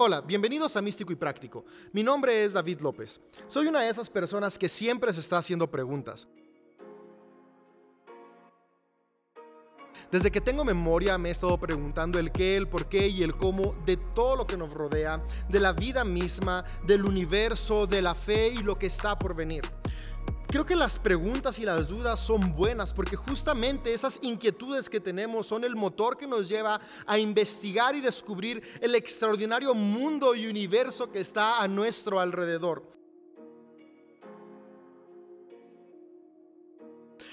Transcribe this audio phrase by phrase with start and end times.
[0.00, 1.64] Hola, bienvenidos a Místico y Práctico.
[1.92, 3.20] Mi nombre es David López.
[3.48, 6.28] Soy una de esas personas que siempre se está haciendo preguntas.
[10.12, 13.34] Desde que tengo memoria me he estado preguntando el qué, el por qué y el
[13.34, 18.14] cómo de todo lo que nos rodea, de la vida misma, del universo, de la
[18.14, 19.64] fe y lo que está por venir.
[20.50, 25.46] Creo que las preguntas y las dudas son buenas porque justamente esas inquietudes que tenemos
[25.46, 31.12] son el motor que nos lleva a investigar y descubrir el extraordinario mundo y universo
[31.12, 32.97] que está a nuestro alrededor.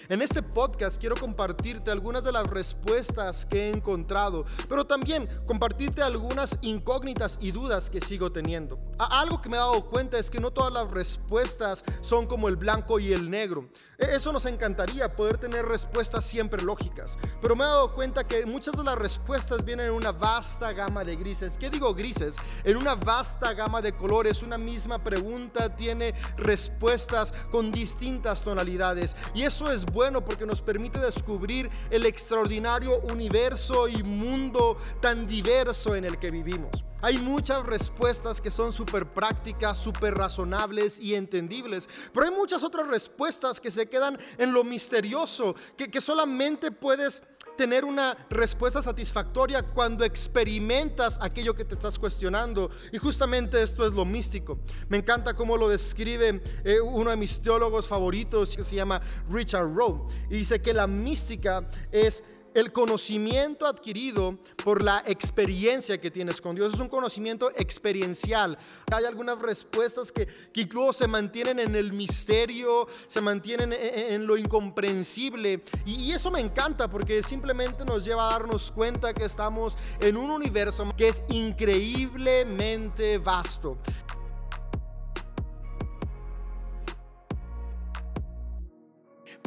[0.08, 6.04] En este podcast quiero compartirte algunas de las respuestas que he encontrado, pero también compartirte
[6.04, 8.80] algunas incógnitas y dudas que sigo teniendo.
[9.00, 12.56] Algo que me he dado cuenta es que no todas las respuestas son como el
[12.56, 13.68] blanco y el negro.
[13.98, 18.46] E, eso nos encantaría, poder tener respuestas siempre lógicas, pero me he dado cuenta que
[18.46, 21.58] muchas de las respuestas vienen en una vasta gama de grises.
[21.58, 22.36] ¿Qué digo grises?
[22.64, 29.44] En una vasta gama de colores, una misma pregunta tiene respuestas con distintas tonalidades y
[29.44, 36.04] eso es bueno porque nos permite descubrir el extraordinario universo y mundo tan diverso en
[36.04, 36.84] el que vivimos.
[37.02, 42.88] Hay muchas respuestas que son súper prácticas, súper razonables y entendibles, pero hay muchas otras
[42.88, 47.24] respuestas que se quedan en lo misterioso, que, que solamente puedes
[47.56, 52.70] tener una respuesta satisfactoria cuando experimentas aquello que te estás cuestionando.
[52.92, 54.60] Y justamente esto es lo místico.
[54.90, 59.74] Me encanta cómo lo describe eh, uno de mis teólogos favoritos que se llama Richard
[59.74, 60.08] Rowe.
[60.30, 62.24] Y dice que la mística es
[62.56, 66.74] el conocimiento adquirido por la experiencia que tienes con Dios.
[66.74, 68.58] Es un conocimiento experiencial.
[68.92, 75.64] Hay algunas respuestas que, incluso se mantienen en el misterio, se mantienen en, lo incomprensible.
[75.86, 80.32] Y, eso me encanta porque simplemente nos lleva a darnos cuenta que estamos en un
[80.32, 83.78] universo que es increíblemente vasto.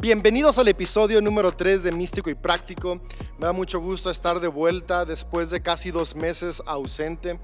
[0.01, 3.01] Bienvenidos al episodio número 3 de Místico y Práctico.
[3.37, 7.37] Me da mucho gusto estar de vuelta después de casi dos meses ausente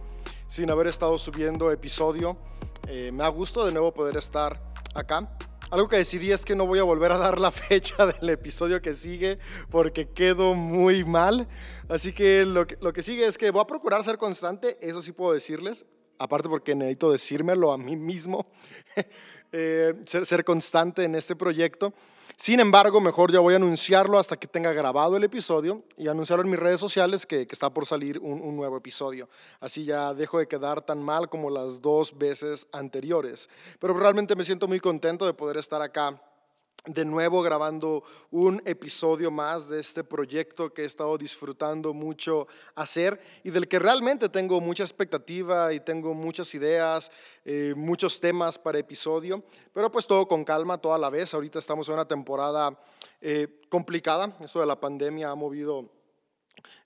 [0.47, 2.37] sin haber estado subiendo episodio.
[2.87, 5.37] Eh, me da gusto de nuevo poder estar acá.
[5.69, 8.81] Algo que decidí es que no voy a volver a dar la fecha del episodio
[8.81, 9.37] que sigue
[9.69, 11.49] porque quedo muy mal.
[11.89, 15.33] Así que lo que, sigue es que voy a procurar ser constante, eso sí puedo
[15.33, 15.85] decirles
[16.17, 18.47] aparte porque necesito decírmelo a mí mismo,
[19.51, 21.93] eh, ser, constante en este proyecto.
[22.37, 26.43] Sin embargo, mejor ya voy a anunciarlo hasta que tenga grabado el episodio y anunciarlo
[26.43, 29.29] en mis redes sociales que, está por salir un, un, nuevo episodio.
[29.61, 33.49] Así ya dejo de quedar tan mal como las dos veces anteriores.
[33.79, 36.21] Pero realmente me siento muy contento de poder estar acá
[36.85, 43.19] de nuevo grabando un episodio más de este proyecto que he estado disfrutando mucho hacer
[43.43, 47.11] y del que realmente tengo mucha expectativa y tengo muchas ideas,
[47.43, 49.43] eh, muchos temas para episodio,
[49.73, 51.33] pero pues todo con calma, toda la vez.
[51.33, 52.79] Ahorita estamos en una temporada
[53.19, 55.89] eh, complicada, esto de la pandemia ha movido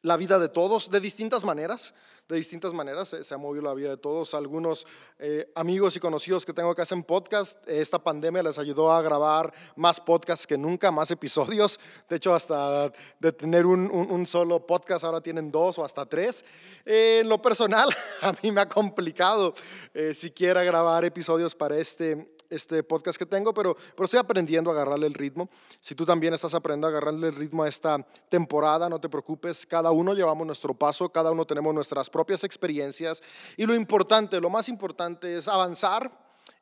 [0.02, 1.94] la vida de todos de distintas maneras
[2.30, 4.36] de distintas maneras, se, ha movido la vida de todos.
[4.36, 4.86] Algunos
[5.18, 9.52] eh, amigos y conocidos que tengo que hacen podcast, esta pandemia les ayudó a grabar
[9.76, 11.80] más podcasts que nunca, más episodios.
[12.08, 16.46] De hecho, hasta de tener un, solo podcast, ahora tienen dos o hasta tres.
[16.86, 17.90] en lo personal,
[18.22, 19.56] a mí me ha complicado
[19.96, 24.74] eh, siquiera grabar episodios para este este podcast que tengo, pero, pero estoy aprendiendo a
[24.74, 25.50] agarrarle el ritmo.
[25.80, 27.98] Si tú también estás aprendiendo a agarrarle el ritmo a esta
[28.30, 33.22] temporada, no te preocupes, cada uno llevamos nuestro paso, cada uno tenemos nuestras propias experiencias
[33.58, 36.12] y lo importante, lo más importante es avanzar,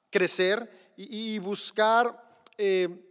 [0.10, 2.26] crecer y, buscar...
[2.58, 3.04] Eh,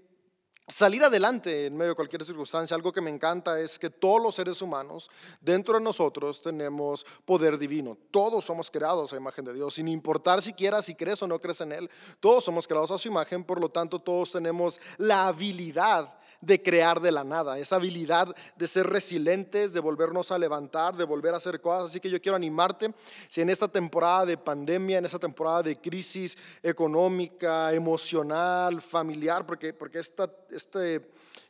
[0.69, 2.75] salir adelante en medio de cualquier circunstancia.
[2.75, 5.09] Algo que me encanta es que todos los seres humanos
[5.41, 7.97] dentro de nosotros tenemos poder divino.
[8.11, 11.61] Todos somos creados a imagen de Dios, sin importar siquiera si crees o no crees
[11.61, 11.91] en Él.
[12.19, 17.01] Todos somos creados a su imagen, por lo tanto todos tenemos la habilidad de crear
[17.01, 21.39] de la nada, esa habilidad de ser resilientes, de volvernos a levantar, de volver a
[21.39, 21.91] hacer cosas.
[21.91, 22.93] Así que yo quiero animarte,
[23.29, 29.73] si en esta temporada de pandemia, en esta temporada de crisis económica, emocional, familiar, porque,
[29.73, 30.81] porque esta, esta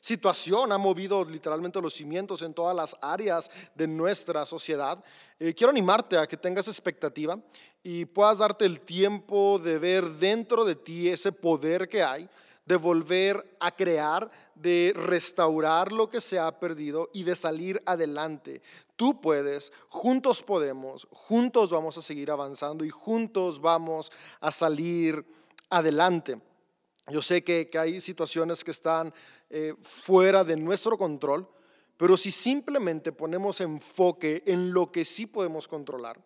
[0.00, 5.02] situación ha movido literalmente los cimientos en todas las áreas de nuestra sociedad,
[5.38, 7.38] eh, quiero animarte a que tengas expectativa
[7.82, 12.28] y puedas darte el tiempo de ver dentro de ti ese poder que hay
[12.66, 18.60] de volver a crear, de restaurar lo que se ha perdido y de salir adelante.
[18.96, 24.10] Tú puedes, juntos podemos, juntos vamos a seguir avanzando y juntos vamos
[24.40, 25.24] a salir
[25.70, 26.40] adelante.
[27.08, 29.14] Yo sé que, hay situaciones que están
[29.48, 31.48] eh, fuera de nuestro control,
[31.96, 36.20] pero si simplemente ponemos enfoque en lo que sí podemos controlar,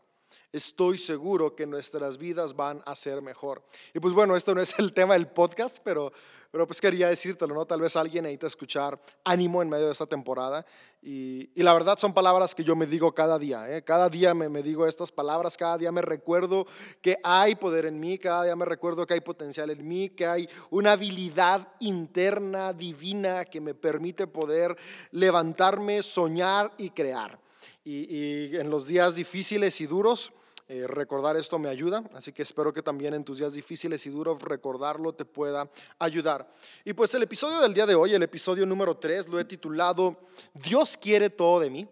[0.52, 3.62] estoy seguro que nuestras vidas van a ser mejor.
[3.94, 6.12] Y pues bueno, esto no es el tema del podcast, pero,
[6.50, 7.67] pero pues quería decírtelo, ¿no?
[7.67, 10.67] Tal vez alguien necesita escuchar ánimo en medio de esta temporada.
[11.02, 13.82] Y, y la verdad son palabras que yo me digo cada día, ¿eh?
[13.82, 16.67] Cada día me, me digo estas palabras, cada día me recuerdo
[17.00, 20.26] que hay poder en mí, cada día me recuerdo que hay potencial en mí, que
[20.26, 24.76] hay una habilidad interna, divina, que me permite poder
[25.12, 27.41] levantarme, soñar y crear.
[27.82, 30.32] Y, y en los días difíciles y duros,
[30.72, 34.08] eh, recordar esto me ayuda, así que espero que también en tus días difíciles y
[34.08, 35.69] duros recordarlo te pueda
[35.99, 36.49] ayudar.
[36.84, 40.17] Y pues el episodio del día de hoy, el episodio número 3, lo he titulado
[40.55, 41.88] Dios quiere todo de mí.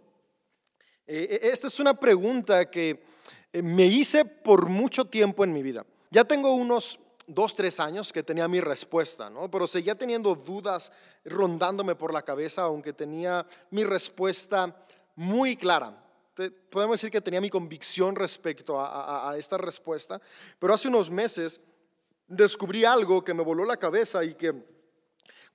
[1.09, 3.03] Eh, eh, esta es una pregunta que
[3.53, 5.85] me hice por mucho tiempo en mi vida.
[6.13, 9.51] Ya tengo unos dos, tres años que tenía mi respuesta, ¿no?
[9.51, 10.93] Pero seguía teniendo dudas
[11.25, 14.73] rondándome por la cabeza, aunque tenía mi respuesta
[15.17, 16.05] muy clara
[16.71, 20.21] podemos decir que tenía mi convicción respecto a, esta respuesta,
[20.59, 21.61] pero hace unos meses
[22.27, 24.55] descubrí algo que me voló la cabeza y que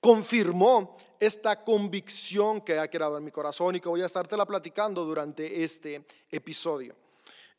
[0.00, 5.04] confirmó esta convicción que ha quedado en mi corazón y que voy a estártela platicando
[5.04, 6.94] durante este episodio.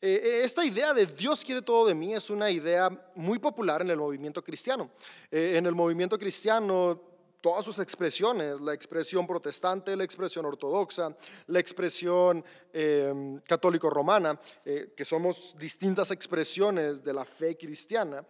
[0.00, 3.80] Eh, eh, esta idea de Dios quiere todo de mí es una idea muy popular
[3.80, 4.90] en el movimiento cristiano.
[5.30, 7.00] Eh, en el movimiento cristiano
[7.40, 11.16] todas sus expresiones, la expresión protestante, la expresión ortodoxa,
[11.46, 18.24] la expresión em, católico-romana, eh, que somos distintas expresiones de la fe cristiana,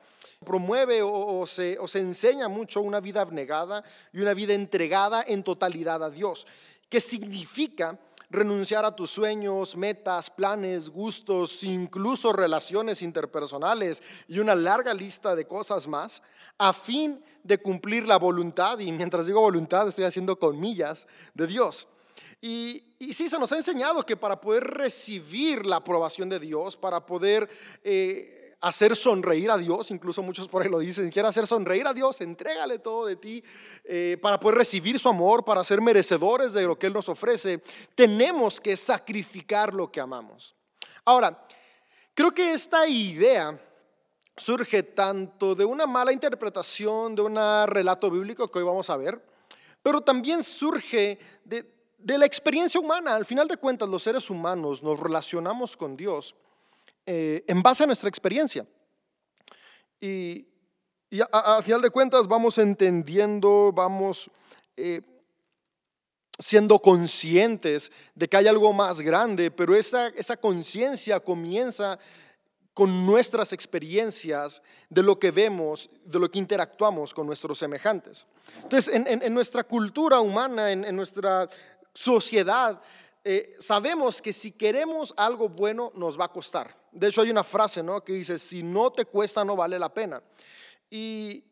[0.44, 3.82] promueve o, se, o se enseña mucho una vida abnegada
[4.12, 6.46] y una vida entregada en totalidad a Dios,
[6.88, 7.98] que significa
[8.30, 15.46] renunciar a tus sueños, metas, planes, gustos, incluso relaciones interpersonales y una larga lista de
[15.46, 16.22] cosas más,
[16.58, 17.26] a fin de
[17.58, 21.88] cumplir la voluntad, y mientras digo voluntad estoy haciendo comillas, de Dios.
[22.40, 26.76] Y, y, sí, se nos ha enseñado que para poder recibir la aprobación de Dios,
[26.76, 27.48] para poder
[27.82, 31.92] eh, hacer sonreír a Dios, incluso muchos por ahí lo dicen, quiere hacer sonreír a
[31.92, 33.42] Dios, entrégale todo de ti
[33.84, 37.62] eh, para poder recibir su amor, para ser merecedores de lo que Él nos ofrece,
[37.94, 40.54] tenemos que sacrificar lo que amamos.
[41.04, 41.46] Ahora,
[42.14, 43.60] creo que esta idea
[44.36, 47.36] surge tanto de una mala interpretación de un
[47.66, 49.22] relato bíblico que hoy vamos a ver,
[49.82, 53.14] pero también surge de, de la experiencia humana.
[53.14, 56.34] Al final de cuentas, los seres humanos nos relacionamos con Dios
[57.08, 58.66] eh, en base a nuestra experiencia.
[60.00, 60.46] Y,
[61.30, 64.28] al final de cuentas vamos entendiendo, vamos
[64.76, 65.00] eh,
[66.36, 71.98] siendo conscientes de que hay algo más grande, pero esa, esa conciencia comienza
[72.76, 78.26] con nuestras experiencias de lo que vemos, de lo que interactuamos con nuestros semejantes.
[78.62, 81.48] Entonces, en, nuestra cultura humana, en, nuestra
[81.94, 82.78] sociedad,
[83.24, 86.76] eh, sabemos que si queremos algo bueno nos va a costar.
[86.92, 88.04] De hecho hay una frase ¿no?
[88.04, 90.22] que dice, si no te cuesta no vale la pena.
[90.90, 91.44] Y,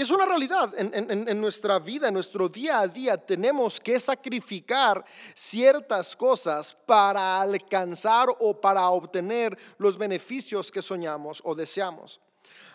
[0.00, 0.90] es una realidad en,
[1.28, 5.04] en, nuestra vida, en nuestro día a día, tenemos que sacrificar
[5.34, 12.20] ciertas cosas para alcanzar o para obtener los beneficios que soñamos o deseamos.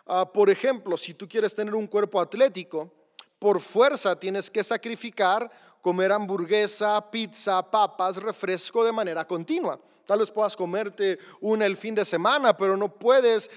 [0.07, 2.91] Ah, por ejemplo, si tú quieres tener un cuerpo atlético,
[3.37, 5.49] por fuerza tienes que sacrificar
[5.81, 9.79] comer hamburguesa, pizza, papas, refresco de manera continua.
[10.05, 13.49] Tal vez puedas comerte una el fin de semana, pero no puedes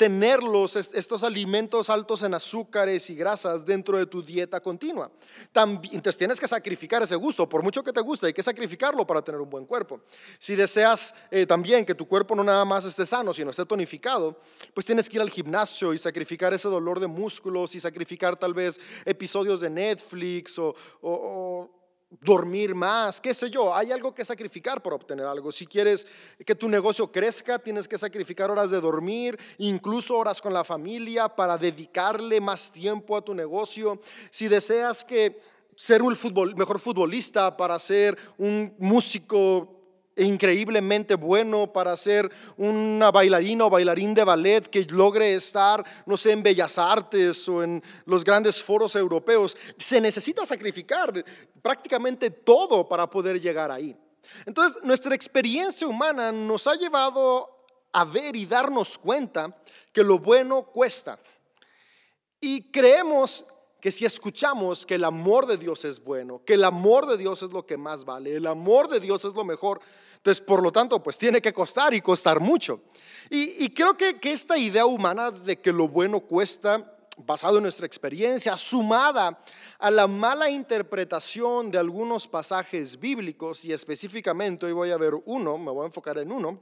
[0.00, 5.10] tenerlos, estos alimentos altos en azúcares y grasas dentro de tu dieta continua.
[5.52, 9.06] También, entonces tienes que sacrificar ese gusto, por mucho que te guste, hay que sacrificarlo
[9.06, 10.00] para tener un buen cuerpo.
[10.38, 14.40] Si deseas eh, también que tu cuerpo no nada más esté sano, sino esté tonificado,
[14.72, 18.54] pues tienes que ir al gimnasio y sacrificar ese dolor de músculos y sacrificar tal
[18.54, 21.79] vez episodios de Netflix o
[22.10, 25.52] dormir más, qué sé yo, hay algo que sacrificar para obtener algo.
[25.52, 26.06] Si quieres
[26.44, 31.28] que tu negocio crezca, tienes que sacrificar horas de dormir, incluso horas con la familia
[31.28, 34.00] para dedicarle más tiempo a tu negocio.
[34.30, 35.40] Si deseas que
[35.76, 36.16] ser un
[36.56, 39.80] mejor futbolista, para ser un músico
[40.16, 46.32] increíblemente bueno para ser una bailarina o bailarín de ballet que logre estar, no sé,
[46.32, 49.56] en Bellas Artes o en los grandes foros europeos.
[49.78, 51.24] Se necesita sacrificar
[51.62, 53.96] prácticamente todo para poder llegar ahí.
[54.46, 57.48] Entonces, nuestra experiencia humana nos ha llevado
[57.92, 59.56] a ver y darnos cuenta
[59.92, 61.18] que lo bueno cuesta.
[62.40, 63.44] Y creemos
[63.80, 67.42] que si escuchamos que el amor de Dios es bueno, que el amor de Dios
[67.42, 69.80] es lo que más vale, el amor de Dios es lo mejor,
[70.16, 72.82] entonces por lo tanto pues tiene que costar y costar mucho.
[73.30, 76.94] Y, creo que, que esta idea humana de que lo bueno cuesta,
[77.26, 79.42] basado en nuestra experiencia, sumada
[79.78, 85.58] a la mala interpretación de algunos pasajes bíblicos, y específicamente hoy voy a ver uno,
[85.58, 86.60] me voy a enfocar en uno,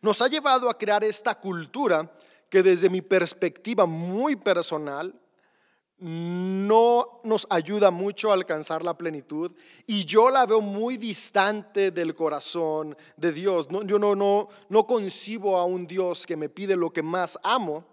[0.00, 2.10] nos ha llevado a crear esta cultura
[2.48, 5.14] que desde mi perspectiva muy personal
[5.98, 9.52] no nos ayuda mucho a alcanzar la plenitud
[9.86, 13.66] y yo la veo muy distante del corazón de Dios.
[13.86, 17.84] yo no, no, no concibo a un Dios que me pide lo que más amo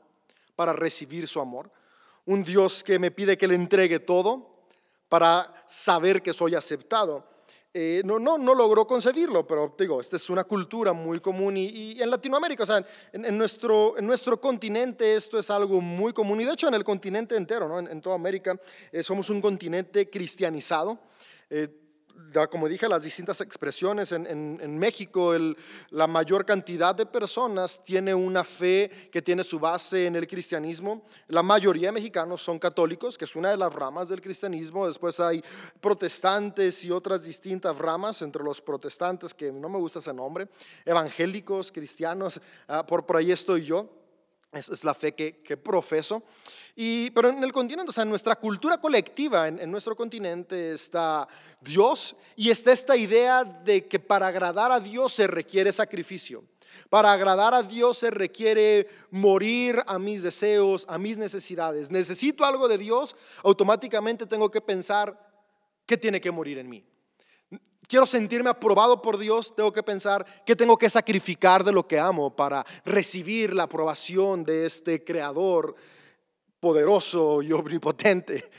[0.55, 1.71] para recibir su amor,
[2.25, 4.67] un Dios que me pide que le entregue todo
[5.09, 7.33] para saber que soy aceptado.
[7.75, 11.99] Eh, no, no, no logró concebirlo, pero digo, esta es una cultura muy común y,
[11.99, 16.45] en Latinoamérica, o sea, en, nuestro, en nuestro continente esto es algo muy común y
[16.45, 17.79] de hecho en el continente entero, ¿no?
[17.79, 18.55] en, toda América,
[18.91, 20.99] eh, somos un continente cristianizado.
[21.49, 21.82] Eh,
[22.49, 24.11] como dije, las distintas expresiones.
[24.11, 25.33] En, México,
[25.89, 31.05] la mayor cantidad de personas tiene una fe que tiene su base en el cristianismo.
[31.27, 34.87] La mayoría de mexicanos son católicos, que es una de las ramas del cristianismo.
[34.87, 35.43] Después hay
[35.79, 40.47] protestantes y otras distintas ramas, entre los protestantes, que no me gusta ese nombre,
[40.85, 44.02] evangélicos, cristianos, ah, por, por ahí estoy yo.
[44.53, 46.23] Esa es la fe que, que profeso.
[46.75, 51.27] Y, pero en el continente, o sea, en nuestra cultura colectiva, en, nuestro continente está
[51.61, 56.43] Dios y está esta idea de que para agradar a Dios se requiere sacrificio.
[56.89, 61.91] Para agradar a Dios se requiere morir a mis deseos, a mis necesidades.
[61.91, 65.15] Necesito algo de Dios, automáticamente tengo que pensar
[65.85, 66.83] que tiene que morir en mí.
[67.87, 71.99] Quiero sentirme aprobado por Dios, tengo que pensar que tengo que sacrificar de lo que
[71.99, 75.75] amo para recibir la aprobación de este creador
[76.59, 78.49] poderoso y omnipotente.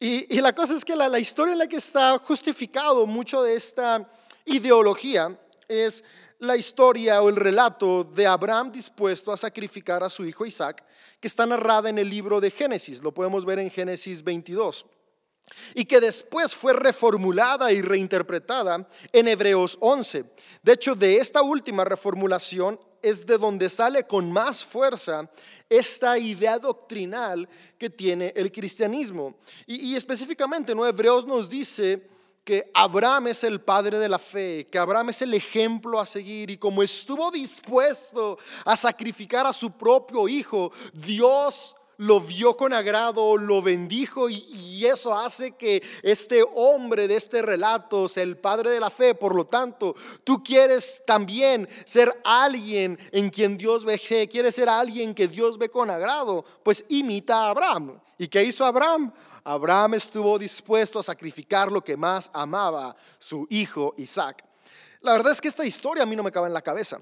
[0.00, 4.10] Y, la cosa es que la, historia en la que está justificado mucho de esta
[4.44, 6.02] ideología es
[6.40, 10.84] la historia o el relato de Abraham dispuesto a sacrificar a su hijo Isaac,
[11.20, 14.86] que está narrada en el libro de Génesis, lo podemos ver en Génesis 22,
[15.74, 20.24] y que después fue reformulada y reinterpretada en Hebreos 11.
[20.62, 25.28] De hecho, de esta última reformulación es de donde sale con más fuerza
[25.68, 29.34] esta idea doctrinal que tiene el cristianismo.
[29.66, 30.86] Y, específicamente, ¿no?
[30.86, 32.08] Hebreos nos dice
[32.44, 36.50] que Abraham es el padre de la fe, que Abraham es el ejemplo a seguir
[36.50, 43.36] y como estuvo dispuesto a sacrificar a su propio hijo, Dios lo vio con agrado,
[43.36, 48.80] lo bendijo y, eso hace que este hombre de este relato sea el padre de
[48.80, 49.14] la fe.
[49.14, 49.94] Por lo tanto,
[50.24, 53.96] tú quieres también ser alguien en quien Dios ve,
[54.28, 58.00] quieres ser alguien que Dios ve con agrado, pues imita a Abraham.
[58.18, 59.12] ¿Y qué hizo Abraham?
[59.44, 64.44] Abraham estuvo dispuesto a sacrificar lo que más amaba, su hijo Isaac.
[65.00, 67.00] La verdad es que esta historia a mí no me cabe en la cabeza.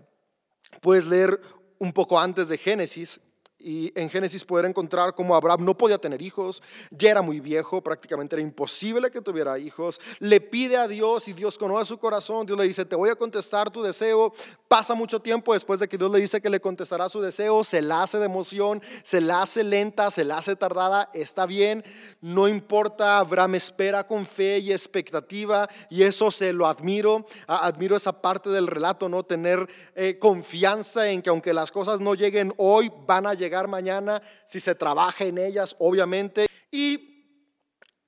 [0.83, 1.41] Puedes leer
[1.79, 3.19] un poco antes de Génesis
[3.61, 7.83] y en Génesis poder encontrar cómo Abraham no podía tener hijos, ya era muy viejo,
[7.83, 10.01] prácticamente era imposible que tuviera hijos.
[10.19, 12.47] Le pide a Dios y Dios conoce su corazón.
[12.47, 14.33] Dios le dice, te voy a contestar tu deseo.
[14.69, 17.63] Pasa mucho tiempo después de que Dios le dice que le contestará su deseo.
[17.65, 21.11] Se la hace de emoción, se la hace lenta, se la hace tardada.
[21.13, 21.85] Está bien,
[22.21, 23.19] no importa.
[23.19, 27.27] Abraham espera con fe y expectativa y eso se lo admiro.
[27.47, 32.15] Admiro esa parte del relato, no tener eh, confianza en que aunque las cosas no
[32.15, 36.47] lleguen hoy, van a llegar mañana si se trabaja en ellas, obviamente.
[36.71, 37.25] Y,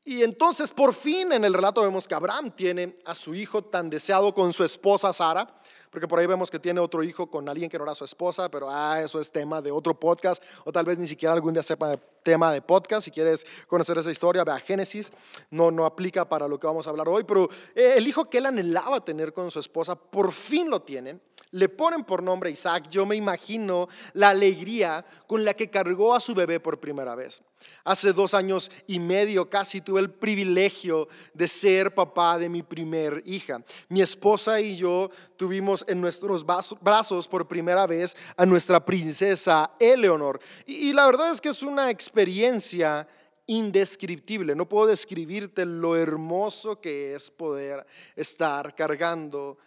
[0.04, 3.90] y entonces por fin en el relato vemos que Abraham tiene a su hijo tan
[3.90, 5.46] deseado con su esposa Sara
[5.92, 8.50] porque por ahí vemos que tiene otro hijo con alguien que no era su esposa,
[8.50, 11.62] pero ah, eso es tema de otro podcast, o tal vez ni siquiera algún día
[11.62, 13.04] sepa de tema de podcast.
[13.04, 15.12] Si quieres conocer esa historia, ve a Génesis,
[15.50, 17.44] no, no aplica para lo que vamos a hablar hoy, pero
[17.74, 21.20] eh, el hijo que él anhelaba tener con su esposa, por fin lo tiene
[21.52, 26.20] le ponen por nombre Isaac, yo me imagino la alegría con la que cargó a
[26.20, 27.42] su bebé por primera vez.
[27.84, 33.22] Hace dos años y medio casi tuve el privilegio de ser papá de mi primer
[33.26, 33.62] hija.
[33.88, 36.44] Mi esposa y yo tuvimos en nuestros
[36.80, 40.40] brazos por primera vez a nuestra princesa Eleonor.
[40.66, 43.08] Y la verdad es que es una experiencia
[43.46, 44.54] indescriptible.
[44.54, 47.86] No puedo describirte lo hermoso que es poder
[48.16, 49.58] estar cargando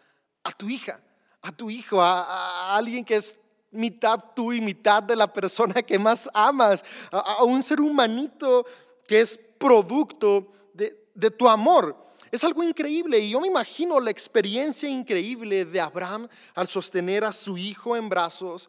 [0.44, 1.02] a tu hija
[1.46, 6.00] a tu hijo, a, alguien que es mitad tú y mitad de la persona que
[6.00, 8.66] más amas, a, un ser humanito
[9.08, 11.96] que es producto de, de tu amor.
[12.36, 17.32] Es algo increíble y yo me imagino la experiencia increíble de Abraham al sostener a
[17.32, 18.68] su hijo en brazos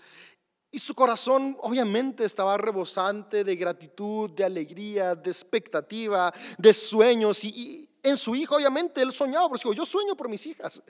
[0.71, 7.91] y su corazón obviamente estaba rebosante de gratitud, de alegría, de expectativa, de sueños y,
[8.05, 10.81] en su hijo obviamente él soñaba, porque yo sueño por mis hijas.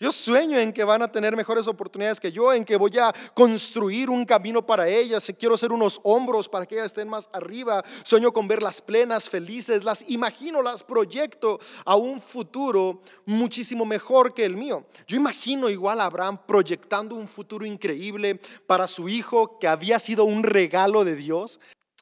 [0.00, 3.12] Yo sueño en que van a tener mejores oportunidades que yo, en que voy a
[3.34, 7.82] construir un camino para ellas, quiero ser unos hombros para que ellas estén más arriba.
[8.02, 14.44] Sueño con verlas plenas, felices, las imagino, las proyecto a un futuro muchísimo mejor que
[14.44, 14.86] el mío.
[15.06, 20.24] Yo imagino igual a Abraham proyectando un futuro increíble para su hijo que había sido
[20.24, 21.60] un regalo de Dios.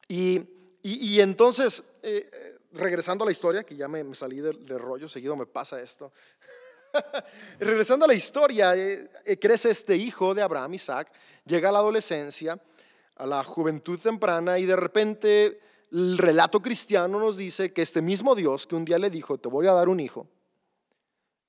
[0.09, 0.43] Y,
[0.83, 5.37] y, entonces, eh, eh, regresando a la historia, que ya me, salí del rollo, seguido
[5.37, 6.13] me pasa esto.
[7.61, 11.13] Regresando a la historia, eh, eh, crece este hijo de Abraham, Isaac,
[11.47, 12.59] llega a la adolescencia,
[13.17, 18.35] a la juventud temprana y de repente el relato cristiano nos dice que este mismo
[18.35, 20.27] Dios que un día le dijo, te voy a dar un hijo,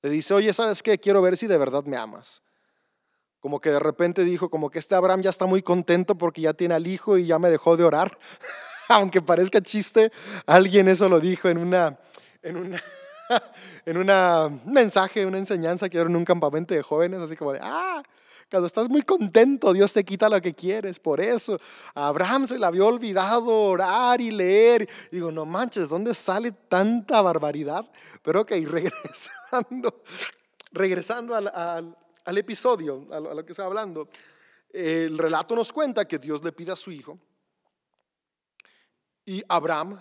[0.02, 0.98] le dice, oye, ¿sabes qué?
[0.98, 2.42] Quiero ver si de verdad me amas.
[3.40, 6.52] Como que de repente dijo, como que este Abraham ya está muy contento porque ya
[6.52, 8.18] tiene al hijo y ya me dejó de orar.
[8.88, 10.12] Aunque parezca chiste,
[10.46, 11.98] alguien eso lo dijo en una,
[12.42, 12.82] en una
[13.86, 17.60] en un mensaje, una enseñanza que dieron en un campamento de jóvenes, así como de,
[17.62, 18.02] ah,
[18.50, 20.98] cuando estás muy contento, Dios te quita lo que quieres.
[20.98, 21.58] Por eso,
[21.94, 24.88] Abraham se le había olvidado orar y leer.
[25.10, 27.90] digo, no manches, ¿dónde sale tanta barbaridad?
[28.22, 30.02] Pero ok, regresando,
[30.72, 31.48] regresando al,
[32.24, 34.08] al, episodio, a lo, a lo que está hablando,
[34.70, 37.18] el relato nos cuenta que Dios le pide a su hijo.
[39.26, 39.98] Y Abraham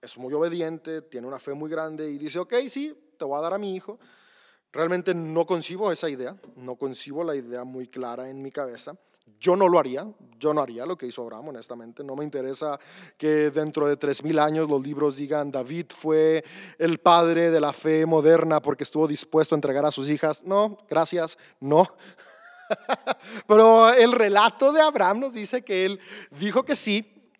[0.00, 3.42] es muy obediente, tiene una fe muy grande y dice, ok, sí, te voy a
[3.42, 3.98] dar a mi hijo.
[4.72, 8.94] Realmente no concibo esa idea, no concibo la idea muy clara en mi cabeza.
[9.38, 10.06] Yo no lo haría,
[10.38, 12.04] yo no haría lo que hizo Abraham, honestamente.
[12.04, 12.78] No me interesa
[13.16, 16.44] que dentro de 3.000 años los libros digan, David fue
[16.78, 20.44] el padre de la fe moderna porque estuvo dispuesto a entregar a sus hijas.
[20.44, 21.88] No, gracias, no.
[23.46, 26.00] Pero el relato de Abraham nos dice que él
[26.38, 27.32] dijo que sí,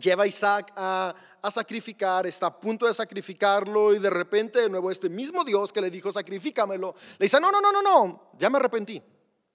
[0.00, 4.70] lleva a Isaac a, a sacrificar, está a punto de sacrificarlo y de repente de
[4.70, 8.30] nuevo este mismo Dios que le dijo sacrifícamelo, le dice, no, no, no, no, no,
[8.38, 9.02] ya me arrepentí,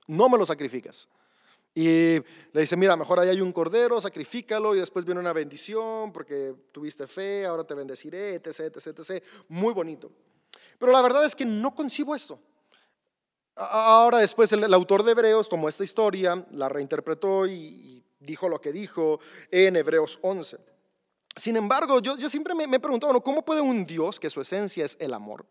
[0.08, 1.08] no me lo sacrificas.
[1.74, 2.18] Y
[2.54, 6.54] le dice, mira, mejor ahí hay un cordero, sacrifícalo y después viene una bendición porque
[6.72, 9.24] tuviste fe, ahora te bendeciré, etc, etc, etc.
[9.48, 10.12] Muy bonito.
[10.80, 12.40] Pero la verdad es que no concibo esto.
[13.56, 18.60] Ahora después el, autor de Hebreos tomó esta historia, la reinterpretó y, y dijo lo
[18.60, 19.20] que dijo
[19.52, 20.77] en Hebreos 11.
[21.38, 24.98] Sin embargo, yo, siempre me, he preguntado, ¿cómo puede un Dios, que su esencia es
[25.00, 25.46] el amor,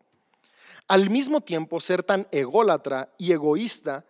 [0.88, 4.05] al mismo tiempo ser tan ególatra y egoísta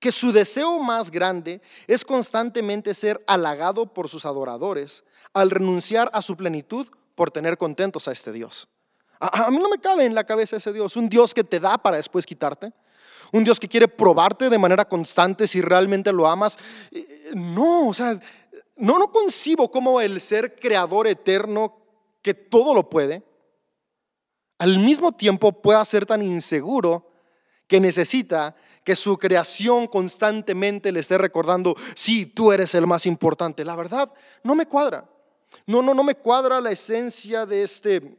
[0.00, 6.22] que su deseo más grande es constantemente ser halagado por sus adoradores al renunciar a
[6.22, 8.68] su plenitud por tener contentos a este Dios?
[9.20, 11.78] A, mí no me cabe en la cabeza ese Dios, un Dios que te da
[11.78, 12.72] para después quitarte.
[13.30, 16.56] Un Dios que quiere probarte de manera constante si realmente lo amas.
[16.90, 18.18] Eh, no, o sea,
[18.78, 21.76] no, no concibo como el ser creador eterno
[22.22, 23.22] que todo lo puede,
[24.58, 27.10] al mismo tiempo pueda ser tan inseguro
[27.66, 33.64] que necesita que su creación constantemente le esté recordando, sí, tú eres el más importante.
[33.64, 34.12] La verdad,
[34.42, 35.08] no me cuadra.
[35.66, 38.18] No, no, no me cuadra la esencia de este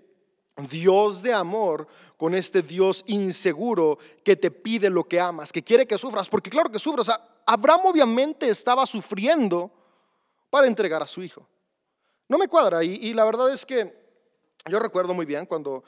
[0.70, 5.88] Dios de amor con este Dios inseguro que te pide lo que amas, que quiere
[5.88, 7.10] que sufras, porque claro que sufras.
[7.46, 9.72] Abraham obviamente estaba sufriendo
[10.50, 11.48] para entregar a su hijo.
[12.28, 13.92] No me cuadra y, la verdad es que
[14.70, 15.84] yo recuerdo muy bien cuando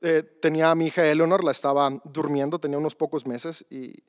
[0.00, 4.02] eh, tenía a mi hija Eleanor, la estaba durmiendo, tenía unos pocos meses y,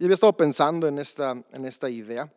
[0.00, 2.32] había estado pensando en esta, en esta idea.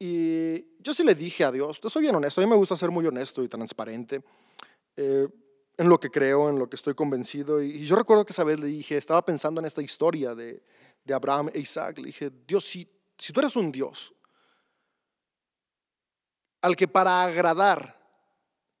[0.00, 2.76] Y yo sí le dije a Dios, yo soy bien honesto, a mí me gusta
[2.76, 4.20] ser muy honesto y transparente
[4.96, 5.28] eh,
[5.76, 7.62] en lo que creo, en lo que estoy convencido.
[7.62, 10.62] Y, yo recuerdo que esa vez le dije, estaba pensando en esta historia de,
[11.04, 14.13] de Abraham e Isaac, le dije, Dios, si, si tú eres un Dios
[16.64, 17.94] al que para agradar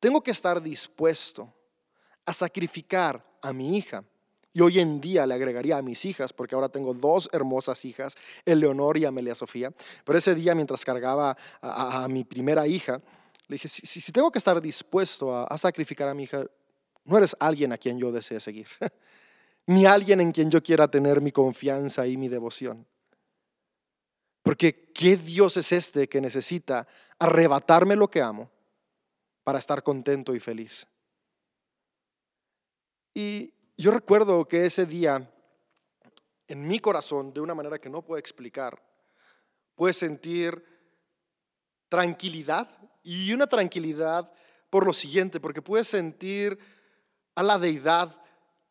[0.00, 1.52] tengo que estar dispuesto
[2.24, 4.02] a sacrificar a mi hija.
[4.54, 8.14] Y hoy en día le agregaría a mis hijas, porque ahora tengo dos hermosas hijas,
[8.46, 9.70] Eleonor y Amelia Sofía.
[10.02, 13.02] Pero ese día, mientras cargaba a, mi primera hija,
[13.48, 16.42] le dije, si, tengo que estar dispuesto a, a sacrificar a mi hija,
[17.04, 18.68] no eres alguien a quien yo desee seguir,
[19.66, 22.86] ni alguien en quien yo quiera tener mi confianza y mi devoción.
[24.44, 26.86] Porque ¿qué Dios es este que necesita
[27.18, 28.50] arrebatarme lo que amo
[29.42, 30.86] para estar contento y feliz?
[33.14, 35.32] Y yo recuerdo que ese día,
[36.46, 38.82] en mi corazón, de una manera que no puedo explicar,
[39.74, 40.62] pude sentir
[41.88, 42.68] tranquilidad
[43.02, 44.30] y una tranquilidad
[44.68, 46.58] por lo siguiente, porque pude sentir
[47.34, 48.14] a la deidad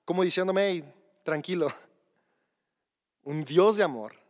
[0.06, 0.84] como diciéndome,
[1.24, 1.74] tranquilo,
[3.24, 4.23] un Dios de amor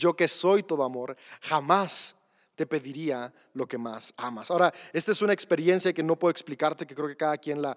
[0.00, 2.16] yo que soy todo amor, jamás
[2.56, 4.50] te pediría lo que más amas.
[4.50, 7.76] Ahora, esta es una experiencia que no puedo explicarte, que creo que cada quien la,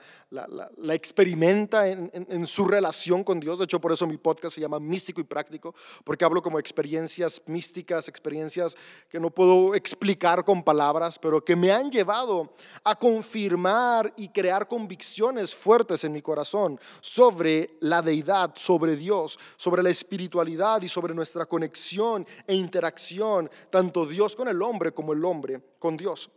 [0.89, 3.59] experimenta en, en, su relación con Dios.
[3.59, 7.41] De hecho, por eso mi podcast se llama Místico y Práctico, porque hablo como experiencias
[7.47, 8.75] místicas, experiencias
[9.09, 14.67] que no puedo explicar con palabras, pero que me han llevado a confirmar y crear
[14.67, 21.13] convicciones fuertes en mi corazón sobre la deidad, sobre Dios, sobre la espiritualidad y sobre
[21.13, 26.29] nuestra conexión e interacción, tanto Dios con el hombre como el hombre con Dios.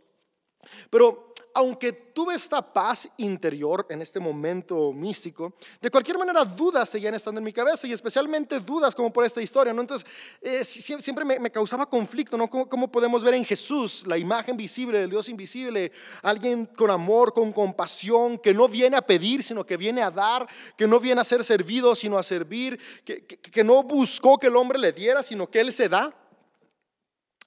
[0.89, 7.15] Pero aunque tuve esta paz interior en este momento místico, de cualquier manera dudas seguían
[7.15, 9.79] estando en mi cabeza y especialmente dudas como por esta historia, ¿no?
[9.79, 10.05] Entonces,
[10.41, 12.49] eh, siempre me, causaba conflicto, ¿no?
[12.49, 15.93] ¿Cómo, podemos ver en Jesús la imagen visible del Dios invisible?
[16.23, 20.45] Alguien con amor, con compasión, que no viene a pedir, sino que viene a dar,
[20.75, 24.57] que no viene a ser servido, sino a servir, que, que no buscó que el
[24.57, 26.13] hombre le diera, sino que Él se da.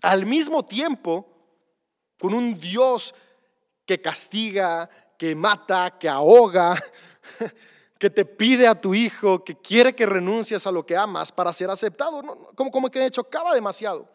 [0.01, 1.30] Al mismo tiempo,
[2.20, 3.14] con un Dios
[3.87, 6.78] que castiga, que mata, que ahoga,
[7.98, 11.52] que te pide a tu hijo, que quiere que renuncies a lo que amas para
[11.52, 12.22] ser aceptado,
[12.54, 14.06] como, como que me chocaba demasiado.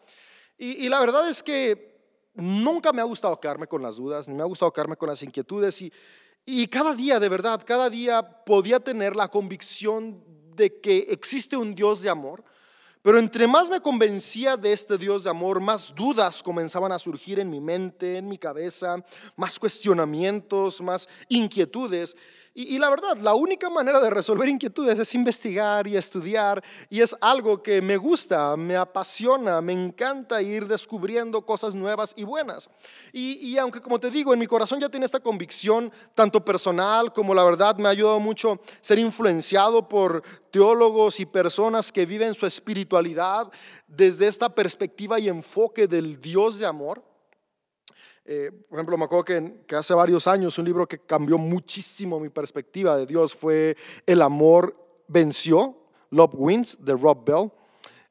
[0.56, 2.00] Y, la verdad es que
[2.34, 5.22] nunca me ha gustado quedarme con las dudas, ni me ha gustado quedarme con las
[5.22, 5.82] inquietudes.
[5.82, 5.92] Y,
[6.44, 11.74] y cada día, de verdad, cada día podía tener la convicción de que existe un
[11.74, 12.44] Dios de amor
[13.06, 17.38] pero entre más me convencía de este Dios de amor, más dudas comenzaban a surgir
[17.38, 18.96] en mi mente, en mi cabeza,
[19.36, 22.16] más cuestionamientos, más inquietudes.
[22.58, 26.64] Y, la verdad, la única manera de resolver inquietudes es investigar y estudiar.
[26.88, 32.24] Y es algo que me gusta, me apasiona, me encanta ir descubriendo cosas nuevas y
[32.24, 32.70] buenas.
[33.12, 37.34] Y, aunque, como te digo, en mi corazón ya tiene esta convicción, tanto personal como
[37.34, 42.46] la verdad, me ha ayudado mucho ser influenciado por teólogos y personas que viven su
[42.46, 43.52] espiritualidad
[43.86, 47.02] desde esta perspectiva y enfoque del Dios de amor.
[48.28, 52.28] Eh, por ejemplo, me acuerdo que, hace varios años un libro que cambió muchísimo mi
[52.28, 55.76] perspectiva de Dios fue El amor venció,
[56.10, 57.52] Love Wins, de Rob Bell.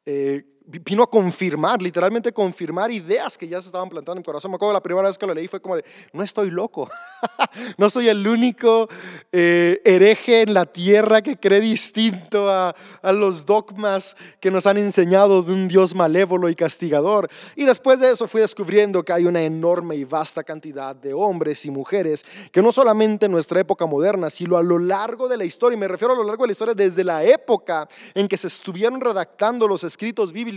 [0.05, 4.51] Eh, vino a confirmar, literalmente confirmar ideas que ya se estaban plantando en mi corazón.
[4.51, 6.89] Me acuerdo la primera vez que lo leí fue como de, no estoy loco,
[7.77, 8.87] no soy el único
[9.31, 14.77] eh, hereje en la tierra que cree distinto a, a, los dogmas que nos han
[14.77, 17.29] enseñado de un Dios malévolo y castigador.
[17.55, 21.65] Y después de eso fui descubriendo que hay una enorme y vasta cantidad de hombres
[21.65, 25.45] y mujeres que no solamente en nuestra época moderna, sino a lo largo de la
[25.45, 28.37] historia, y me refiero a lo largo de la historia desde la época en que
[28.37, 30.54] se estuvieron redactando los escritos bíblicos,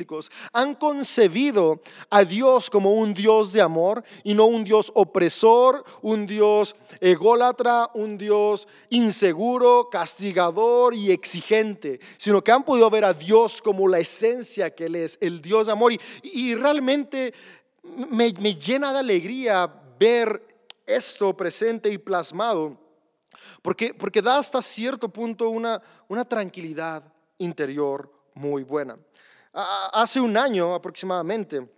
[0.53, 1.81] han concebido
[2.11, 7.91] a Dios como un Dios de amor y no un Dios opresor, un Dios ególatra,
[7.95, 13.99] un Dios inseguro, castigador y exigente, sino que han podido ver a Dios como la
[13.99, 15.93] esencia que Él es, el Dios de amor.
[16.23, 17.33] Y, realmente
[18.11, 20.43] me, llena de alegría ver
[20.87, 22.79] esto presente y plasmado,
[23.63, 28.97] porque, porque da hasta cierto punto una, una tranquilidad interior muy buena.
[29.53, 31.69] Hace un año aproximadamente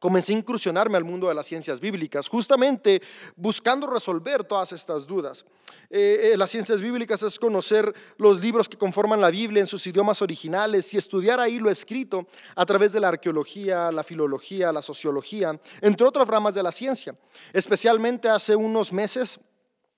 [0.00, 3.00] comencé a incursionarme al mundo de las ciencias bíblicas, justamente
[3.36, 5.44] buscando resolver todas estas dudas.
[5.90, 9.86] Eh, eh, las ciencias bíblicas es conocer los libros que conforman la Biblia en sus
[9.86, 14.82] idiomas originales y estudiar ahí lo escrito a través de la arqueología, la filología, la
[14.82, 17.14] sociología, entre otras ramas de la ciencia.
[17.52, 19.38] Especialmente hace unos meses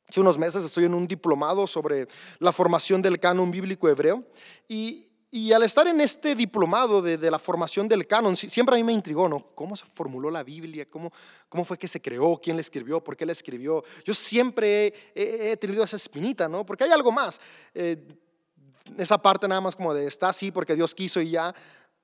[0.09, 2.07] Hace unos meses estoy en un diplomado sobre
[2.38, 4.22] la formación del canon bíblico hebreo
[4.68, 8.84] y, y al estar en este diplomado de, la formación del canon, siempre a mí
[8.84, 9.40] me intrigó, ¿no?
[9.54, 10.88] ¿Cómo se formuló la Biblia?
[10.88, 11.12] ¿Cómo,
[11.48, 12.40] cómo fue que se creó?
[12.40, 13.02] ¿Quién la escribió?
[13.02, 13.82] ¿Por qué la escribió?
[14.04, 16.64] Yo siempre he, tenido esa espinita, ¿no?
[16.64, 17.40] Porque hay algo más.
[17.74, 18.06] Eh,
[18.96, 21.54] esa parte nada más como de está así porque Dios quiso y ya,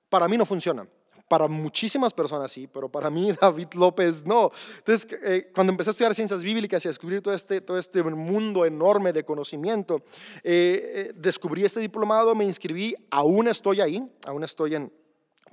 [0.08, 0.86] para mí no funciona.
[1.32, 4.50] Para muchísimas personas sí, pero para mí David López no.
[4.76, 8.02] Entonces, eh, cuando empecé a estudiar ciencias bíblicas y a descubrir todo este, todo este
[8.02, 10.02] mundo enorme de conocimiento,
[10.44, 14.92] eh, eh, descubrí este diplomado, me inscribí, aún estoy ahí, aún estoy en,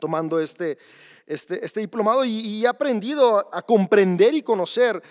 [0.02, 0.78] tomando este,
[1.26, 5.02] este, este diplomado y, he aprendido a comprender y conocer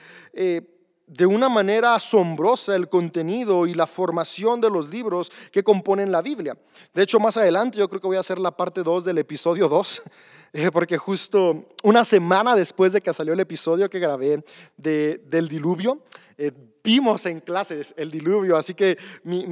[1.08, 6.22] de una manera asombrosa el contenido y la formación de los libros que componen la
[6.22, 6.56] Biblia.
[6.92, 9.68] De hecho, más adelante yo creo que voy a hacer la parte 2 del episodio
[9.68, 10.02] 2,
[10.52, 14.44] eh, porque justo una semana después de que salió el episodio que grabé
[14.76, 16.02] de, del diluvio,
[16.36, 16.52] eh,
[16.84, 19.46] vimos en clases el diluvio, así que mi,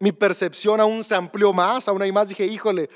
[0.00, 2.88] mi percepción aún se amplió más, aún hay más, dije, híjole,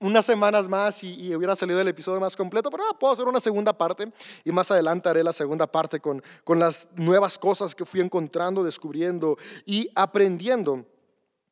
[0.00, 3.38] unas semanas más y, hubiera salido el episodio más completo, pero ah, puedo hacer una
[3.38, 4.10] segunda parte
[4.44, 8.64] y más adelante haré la segunda parte con, con las nuevas cosas que fui encontrando,
[8.64, 9.36] descubriendo
[9.66, 10.86] y aprendiendo.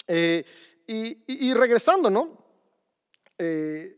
[0.07, 0.45] Eh,
[0.87, 2.39] y, y, regresando, ¿no?
[3.37, 3.98] Eh,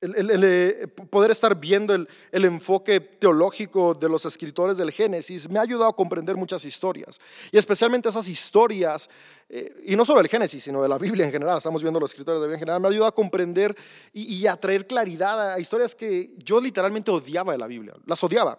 [0.00, 2.08] el, poder estar viendo el,
[2.44, 7.20] enfoque teológico de los escritores del Génesis me ha ayudado a comprender muchas historias.
[7.50, 9.10] Y especialmente esas historias,
[9.48, 12.10] eh, y no solo del Génesis, sino de la Biblia en general, estamos viendo los
[12.10, 13.76] escritores de la Biblia en general, me ha ayudado a comprender
[14.12, 18.22] y, y a traer claridad a historias que yo literalmente odiaba de la Biblia, las
[18.22, 18.58] odiaba.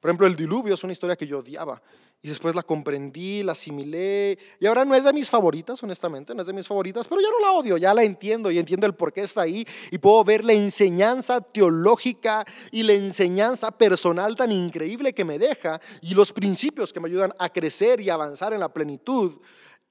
[0.00, 1.82] Por ejemplo, el diluvio es una historia que yo odiaba.
[2.20, 4.36] Y después la comprendí, la asimilé.
[4.58, 7.28] Y ahora no es de mis favoritas, honestamente, no es de mis favoritas, pero ya
[7.30, 9.64] no la odio, ya la entiendo y entiendo el por qué está ahí.
[9.92, 15.80] Y puedo ver la enseñanza teológica y la enseñanza personal tan increíble que me deja
[16.02, 19.40] y los principios que me ayudan a crecer y avanzar en la plenitud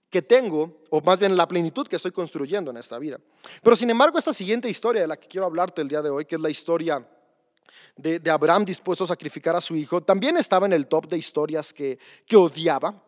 [0.10, 3.20] que tengo, o más bien la plenitud que estoy construyendo en esta vida.
[3.62, 6.26] Pero sin embargo, esta siguiente historia de la que quiero hablarte el día de hoy,
[6.26, 7.06] que es la historia
[7.96, 11.74] de, Abraham dispuesto a sacrificar a su hijo, también estaba en el top de historias
[11.74, 13.04] que, que odiaba.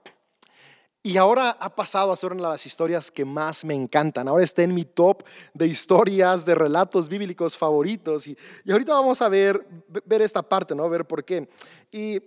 [1.01, 4.27] Y ahora ha pasado a ser una de las historias que más me encantan.
[4.27, 8.27] Ahora está en mi top de historias, de relatos bíblicos favoritos.
[8.27, 9.65] Y, y ahorita vamos a ver,
[10.05, 10.89] ver esta parte, ¿no?
[10.89, 11.47] Ver por qué.
[11.89, 12.21] Y,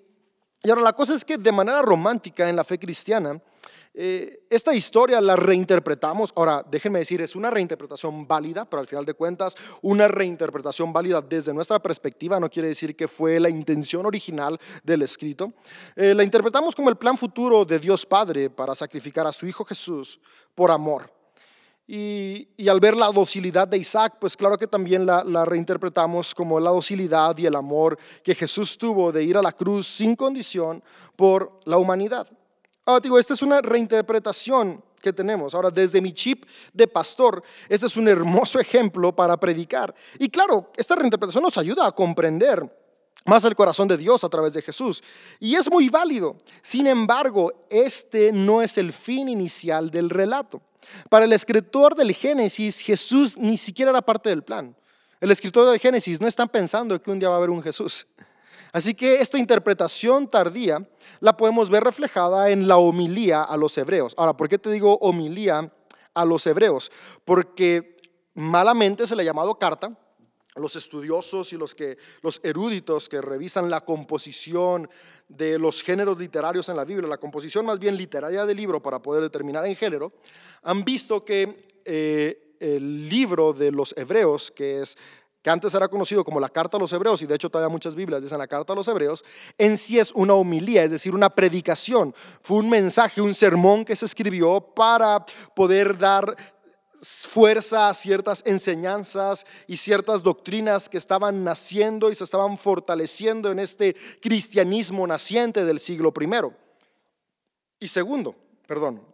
[0.63, 3.43] y ahora la cosa es que de manera romántica en la fe cristiana,
[3.95, 9.05] eh, esta historia la reinterpretamos, ahora déjenme decir, es una reinterpretación válida, pero al final
[9.05, 14.07] de cuentas, una reinterpretación válida desde nuestra perspectiva no quiere decir que fue la intención
[14.07, 15.53] original del escrito.
[15.95, 19.65] Eh, la interpretamos como el plan futuro de Dios Padre para sacrificar a su Hijo
[19.65, 20.19] Jesús
[20.55, 21.13] por amor.
[21.87, 26.59] Y, al ver la docilidad de Isaac, pues claro que también la, la, reinterpretamos como
[26.59, 30.83] la docilidad y el amor que Jesús tuvo de ir a la cruz sin condición
[31.17, 32.27] por la humanidad.
[32.85, 35.55] Ahora digo, esta es una reinterpretación que tenemos.
[35.55, 39.95] Ahora, desde mi chip de pastor, este es un hermoso ejemplo para predicar.
[40.19, 42.65] Y claro, esta reinterpretación nos ayuda a comprender
[43.25, 45.03] más el corazón de Dios a través de Jesús.
[45.39, 46.37] Y es muy válido.
[46.61, 50.61] Sin embargo, este no es el fin inicial del relato.
[51.09, 54.77] Para el escritor del Génesis, Jesús ni siquiera era parte del plan.
[55.21, 58.07] El escritor del Génesis no está pensando que un día va a haber un Jesús.
[58.73, 60.89] Así que esta interpretación tardía
[61.21, 64.15] la podemos ver reflejada en la homilía a los hebreos.
[64.17, 65.71] Ahora, ¿por qué te digo homilía
[66.15, 66.91] a los hebreos?
[67.25, 67.99] Porque
[68.35, 69.99] malamente se le ha llamado carta.
[70.55, 74.89] Los estudiosos y los, que, los eruditos que revisan la composición
[75.29, 79.01] de los géneros literarios en la Biblia, la composición más bien literaria del libro para
[79.01, 80.13] poder determinar en género,
[80.63, 84.97] han visto que eh, el libro de los hebreos, que es
[85.43, 87.97] que antes era conocido como la Carta a los Hebreos, y de hecho todavía muchas
[87.97, 89.25] Biblias dicen la Carta a los Hebreos,
[89.59, 92.15] en sí es una homilía, es decir, una predicación.
[92.41, 96.37] Fue un mensaje, un sermón que se escribió para poder dar
[97.03, 103.59] fuerza a ciertas enseñanzas y ciertas doctrinas que estaban naciendo y se estaban fortaleciendo en
[103.59, 106.55] este cristianismo naciente del siglo primero.
[107.81, 108.37] Y segundo,
[108.69, 109.12] perdón,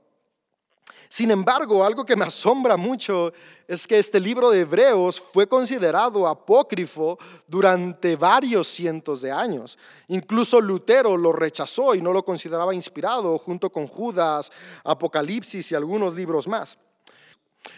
[1.08, 3.32] sin embargo, algo que me asombra mucho
[3.66, 9.78] es que este libro de Hebreos fue considerado apócrifo durante varios cientos de años.
[10.08, 14.50] Incluso Lutero lo rechazó y no lo consideraba inspirado junto con Judas,
[14.84, 16.78] Apocalipsis y algunos libros más.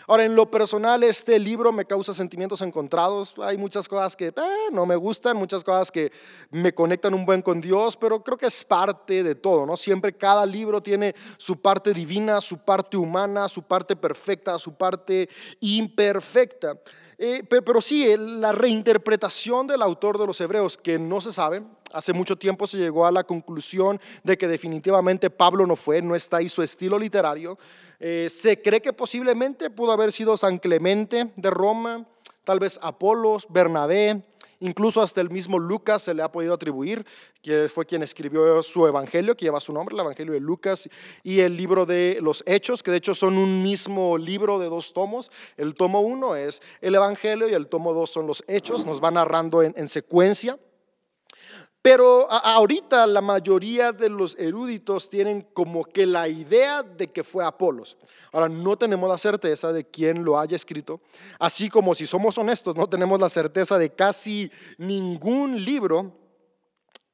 [0.06, 3.34] Ahora, en lo personal, este libro me causa sentimientos encontrados.
[3.42, 4.32] Hay muchas cosas que eh,
[4.72, 6.12] no me gustan, muchas cosas que
[6.50, 9.76] me conectan un buen con Dios, pero creo que es parte de todo, ¿no?
[9.76, 15.28] Siempre cada libro tiene su parte divina, su parte humana, su parte perfecta, su parte
[15.60, 16.76] imperfecta.
[17.18, 22.12] Eh, pero sí, la reinterpretación del autor de los Hebreos, que no se sabe, hace
[22.12, 26.38] mucho tiempo se llegó a la conclusión de que definitivamente Pablo no fue, no está
[26.38, 27.58] ahí su estilo literario.
[27.98, 32.06] Eh, se cree que posiblemente pudo haber sido San Clemente de Roma,
[32.44, 34.22] tal vez Apolos, Bernabé,
[34.62, 37.06] Incluso hasta el mismo Lucas se le ha podido atribuir,
[37.40, 40.90] que fue quien escribió su evangelio, que lleva su nombre, el evangelio de Lucas,
[41.22, 44.92] y el libro de los Hechos, que de hecho son un mismo libro de dos
[44.92, 45.32] tomos.
[45.56, 49.10] El tomo uno es el evangelio y el tomo dos son los Hechos, nos va
[49.10, 50.58] narrando en, en secuencia.
[51.82, 57.42] Pero ahorita la mayoría de los eruditos tienen como que la idea de que fue
[57.42, 57.96] Apolos.
[58.32, 61.00] Ahora, no tenemos la certeza de quién lo haya escrito,
[61.38, 66.12] así como si somos honestos, no tenemos la certeza de casi ningún libro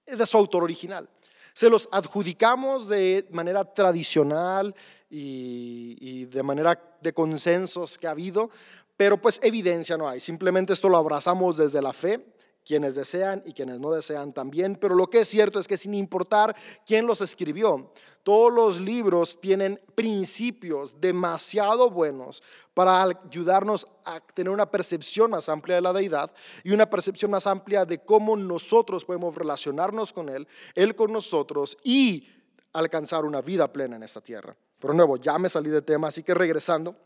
[0.04, 1.08] de su autor original.
[1.52, 4.74] Se los adjudicamos de manera tradicional
[5.08, 8.50] y, y de manera de consensos que ha habido,
[8.96, 10.18] pero pues evidencia no hay.
[10.18, 12.35] Simplemente esto lo abrazamos desde la fe
[12.66, 15.94] quienes desean y quienes no desean también, pero lo que es cierto es que sin
[15.94, 17.92] importar quién los escribió,
[18.24, 22.42] todos los libros tienen principios demasiado buenos
[22.74, 27.46] para ayudarnos a tener una percepción más amplia de la deidad y una percepción más
[27.46, 32.28] amplia de cómo nosotros podemos relacionarnos con Él, Él con nosotros y
[32.72, 34.56] alcanzar una vida plena en esta tierra.
[34.80, 36.96] Pero nuevo, ya me salí de tema, así que regresando,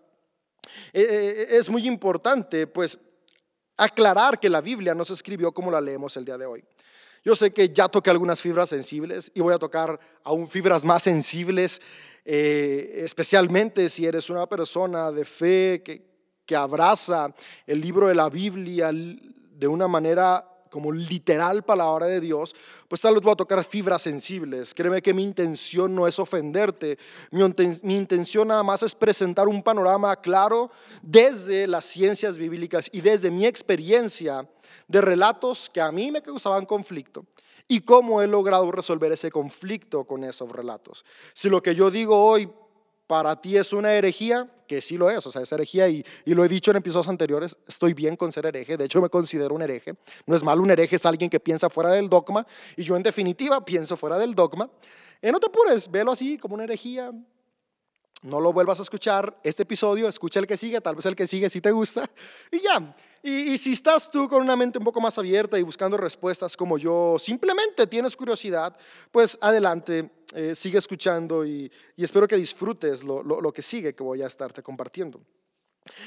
[0.93, 2.99] eh, eh, es muy importante pues
[3.85, 6.65] aclarar que la Biblia no se escribió como la leemos el día de hoy.
[7.25, 11.03] Yo sé que ya toqué algunas fibras sensibles y voy a tocar aún fibras más
[11.03, 11.81] sensibles,
[12.25, 16.03] eh, especialmente si eres una persona de fe que,
[16.47, 17.35] que abraza
[17.67, 22.55] el libro de la Biblia de una manera como literal palabra de Dios,
[22.89, 24.73] pues tal vez voy a tocar fibras sensibles.
[24.73, 26.99] Créeme que mi intención no es ofenderte,
[27.31, 30.71] mi, intención nada más es presentar un panorama claro
[31.03, 34.49] desde las ciencias bíblicas y desde mi experiencia
[34.89, 37.27] de relatos que a mí me causaban conflicto
[37.69, 41.05] y cómo he logrado resolver ese conflicto con esos relatos.
[41.33, 42.49] Si lo que yo digo hoy
[43.07, 46.33] para ti es una herejía, que sí lo es, o sea, es herejía y, y,
[46.33, 49.53] lo he dicho en episodios anteriores, estoy bien con ser hereje, de hecho me considero
[49.53, 52.85] un hereje, no es malo, un hereje es alguien que piensa fuera del dogma y
[52.85, 54.71] yo en definitiva pienso fuera del dogma.
[55.21, 57.11] Eh, no te apures, velo así como una herejía,
[58.23, 61.27] no lo vuelvas a escuchar este episodio, escucha el que sigue, tal vez el que
[61.27, 62.09] sigue si te gusta
[62.53, 62.95] y ya.
[63.23, 66.79] Y, si estás tú con una mente un poco más abierta y buscando respuestas como
[66.79, 68.75] yo, simplemente tienes curiosidad,
[69.11, 74.23] pues adelante eh, sigue escuchando y, espero que disfrutes lo, lo que sigue que voy
[74.23, 75.21] a estarte compartiendo.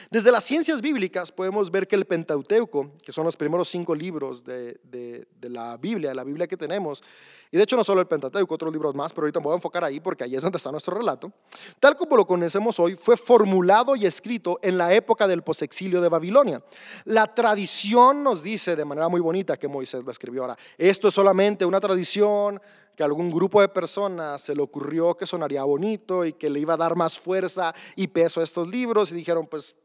[0.10, 4.44] Desde las ciencias bíblicas podemos ver que el Pentateuco, que son los primeros cinco libros
[4.44, 7.04] de, de, la Biblia, la Biblia que tenemos,
[7.52, 9.56] y de hecho no solo el Pentateuco, otros libros más, pero ahorita me voy a
[9.56, 11.32] enfocar ahí porque ahí es donde está nuestro relato,
[11.80, 16.10] tal como lo conocemos hoy, fue formulado y escrito en la época del posexilio de
[16.10, 16.64] Babilonia.
[17.06, 20.58] La tradición nos dice de manera muy bonita que Moisés lo escribió ahora.
[20.78, 22.60] Esto es solamente una tradición
[22.96, 26.60] que a algún grupo de personas se le ocurrió que sonaría bonito y que le
[26.60, 29.76] iba a dar más fuerza y peso a estos libros y dijeron, pues,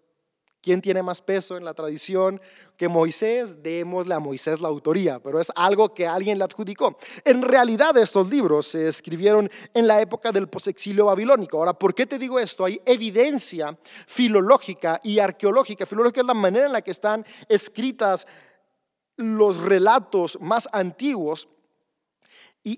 [0.60, 2.40] ¿quién tiene más peso en la tradición
[2.76, 3.62] que Moisés?
[3.62, 6.98] Démosle a Moisés la autoría, pero es algo que alguien le adjudicó.
[7.24, 11.58] En realidad estos libros se escribieron en la época del posexilio babilónico.
[11.58, 12.64] Ahora, ¿por qué te digo esto?
[12.64, 15.86] Hay evidencia filológica y arqueológica.
[15.86, 18.26] Filológica es la manera en la que están escritas
[19.16, 21.48] los relatos más antiguos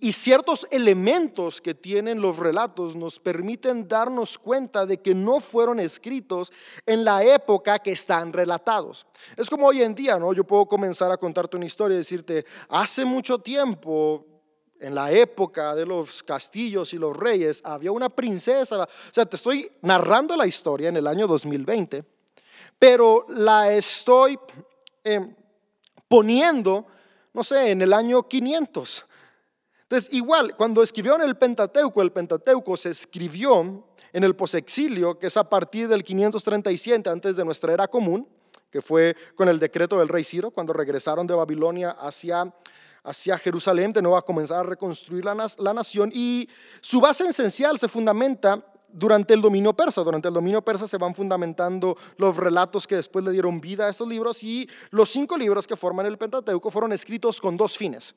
[0.00, 5.80] y, ciertos elementos que tienen los relatos nos permiten darnos cuenta de que no fueron
[5.80, 6.52] escritos
[6.86, 9.06] en la época que están relatados.
[9.36, 10.32] Es como hoy en día, ¿no?
[10.32, 14.26] Yo puedo comenzar a contarte una historia y decirte, hace mucho tiempo,
[14.80, 18.82] en la época de los castillos y los reyes, había una princesa.
[18.82, 22.04] O sea, te estoy narrando la historia en el año 2020,
[22.78, 24.38] pero la estoy
[25.04, 25.34] eh,
[26.08, 26.86] poniendo,
[27.32, 29.06] no sé, en el año 500.
[29.90, 35.36] Entonces, igual, cuando escribieron el Pentateuco, el Pentateuco se escribió en el posexilio, que es
[35.36, 38.28] a partir del 537 antes de nuestra era común,
[38.70, 42.54] que fue con el decreto del rey Ciro, cuando regresaron de Babilonia hacia,
[43.02, 46.48] hacia Jerusalén, de nuevo a comenzar a reconstruir la, la nación, y
[46.80, 50.04] su base esencial se fundamenta durante el dominio persa.
[50.04, 53.90] Durante el dominio persa se van fundamentando los relatos que después le dieron vida a
[53.90, 58.14] estos libros y los cinco libros que forman el Pentateuco fueron escritos con dos fines.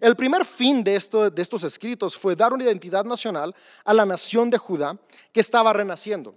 [0.00, 4.50] El primer fin de, de estos escritos fue dar una identidad nacional a la nación
[4.50, 4.96] de Judá
[5.32, 6.34] que estaba renaciendo.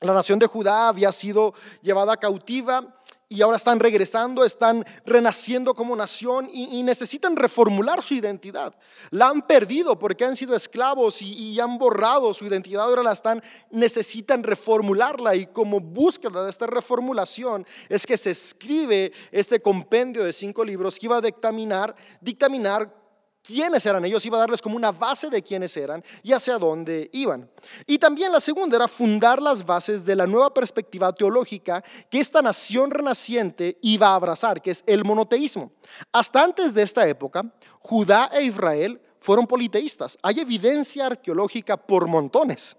[0.00, 3.00] La nación de Judá había sido llevada cautiva
[3.34, 8.74] y ahora están regresando, están renaciendo como nación y, necesitan reformular su identidad.
[9.10, 13.12] La han perdido porque han sido esclavos y, y, han borrado su identidad, ahora la
[13.12, 20.22] están, necesitan reformularla y como búsqueda de esta reformulación es que se escribe este compendio
[20.22, 23.03] de cinco libros que iba a dictaminar, dictaminar
[23.44, 27.10] quiénes eran ellos, iba a darles como una base de quiénes eran y hacia dónde
[27.12, 27.48] iban.
[27.86, 32.40] Y también la segunda era fundar las bases de la nueva perspectiva teológica que esta
[32.40, 35.72] nación renaciente iba a abrazar, que es el monoteísmo.
[36.10, 37.44] Hasta antes de esta época,
[37.80, 40.18] Judá e Israel fueron politeístas.
[40.22, 42.76] Hay evidencia arqueológica por montones.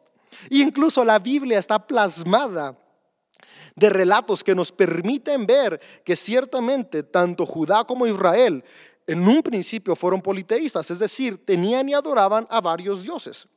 [0.50, 2.76] E incluso la Biblia está plasmada
[3.76, 8.64] de relatos que nos permiten ver que ciertamente tanto Judá como Israel
[9.08, 13.48] en un principio fueron politeístas, es decir, tenían y adoraban a varios dioses.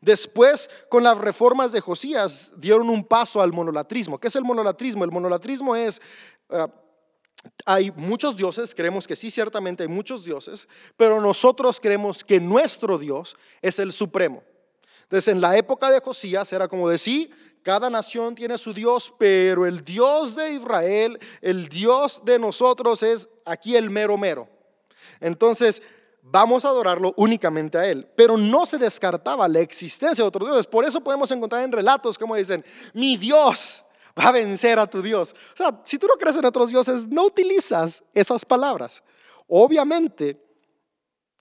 [0.00, 4.18] Después, con las reformas de Josías, dieron un paso al monolatrismo.
[4.18, 5.04] ¿Qué es el monolatrismo?
[5.04, 6.00] El monolatrismo es...
[6.50, 6.66] Eh,
[7.64, 12.98] hay muchos dioses, creemos que sí, ciertamente hay muchos dioses, pero nosotros creemos que nuestro
[12.98, 14.42] Dios es el supremo.
[15.04, 17.30] Entonces, en la época de Josías era como decir,
[17.62, 23.28] cada nación tiene su Dios, pero el Dios de Israel, el Dios de nosotros es
[23.46, 24.48] aquí el mero mero.
[25.20, 25.82] Entonces,
[26.22, 28.08] vamos a adorarlo únicamente a Él.
[28.16, 30.66] Pero no se descartaba la existencia de otros dioses.
[30.66, 33.84] Por eso podemos encontrar en relatos como dicen, mi Dios
[34.18, 35.34] va a vencer a tu Dios.
[35.54, 39.02] O sea, si tú no crees en otros dioses, no utilizas esas palabras.
[39.48, 40.40] Obviamente,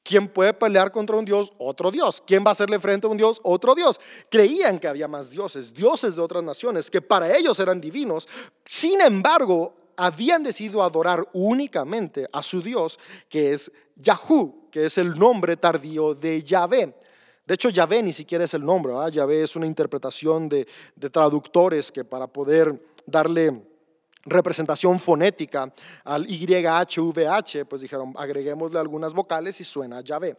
[0.03, 1.53] ¿quién puede pelear contra un Dios?
[1.57, 2.23] Otro Dios.
[2.25, 3.39] ¿Quién va a hacerle frente a un Dios?
[3.43, 3.99] Otro Dios.
[4.29, 8.27] Creían que había más dioses, dioses de otras naciones, que para ellos eran divinos.
[8.65, 12.97] Sin embargo, habían decidido adorar únicamente a su Dios,
[13.27, 16.95] que es Yahú, que es el nombre tardío de Yahvé.
[17.45, 21.91] De hecho, Yahvé ni siquiera es el nombre, Yahvé es una interpretación de, de traductores
[21.91, 23.63] que para poder darle
[24.25, 25.73] representación fonética
[26.03, 30.37] al YHVH, pues dijeron, agreguémosle algunas vocales y suena Yahvé.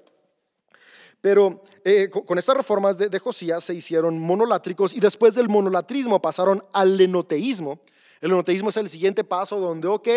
[1.21, 6.65] Pero eh, con estas reformas de, Josías se hicieron monolátricos y después del monolatrismo pasaron
[6.73, 7.81] al lenoteísmo.
[8.21, 10.09] El lenoteísmo es el siguiente paso donde, ok,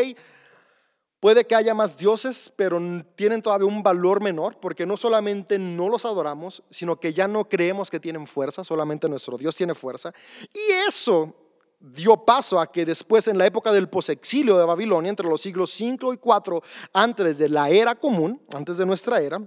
[1.19, 2.81] puede que haya más dioses, pero
[3.15, 7.47] tienen todavía un valor menor porque no solamente no los adoramos, sino que ya no
[7.47, 10.13] creemos que tienen fuerza, solamente nuestro Dios tiene fuerza.
[10.53, 11.33] Y eso
[11.79, 15.71] dio paso a que después en la época del posexilio de Babilonia, entre los siglos
[15.71, 19.41] 5 y 4 antes de la era común, antes de nuestra era,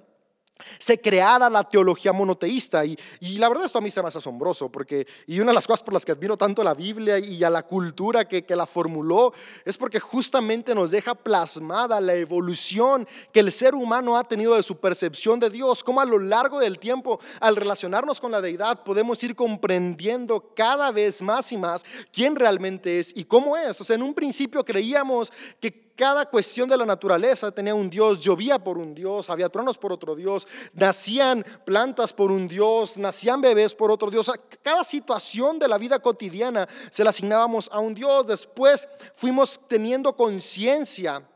[0.78, 2.84] se creara la teología monoteísta.
[2.84, 2.96] Y,
[3.38, 5.82] la verdad esto a mí se me hace asombroso, porque, y una de las cosas
[5.82, 8.66] por las que admiro tanto a la Biblia y a la cultura que, que la
[8.66, 9.32] formuló,
[9.64, 14.62] es porque justamente nos deja plasmada la evolución que el ser humano ha tenido de
[14.62, 18.82] su percepción de Dios, como a lo largo del tiempo, al relacionarnos con la deidad,
[18.82, 23.80] podemos ir comprendiendo cada vez más y más quién realmente es y cómo es.
[23.80, 28.20] O sea, en un principio creíamos que cada cuestión de la naturaleza tenía un Dios,
[28.20, 33.40] llovía por un Dios, había tronos por otro Dios, nacían plantas por un Dios, nacían
[33.40, 34.30] bebés por otro Dios.
[34.62, 38.26] Cada situación de la vida cotidiana se la asignábamos a un Dios.
[38.26, 41.26] Después fuimos teniendo conciencia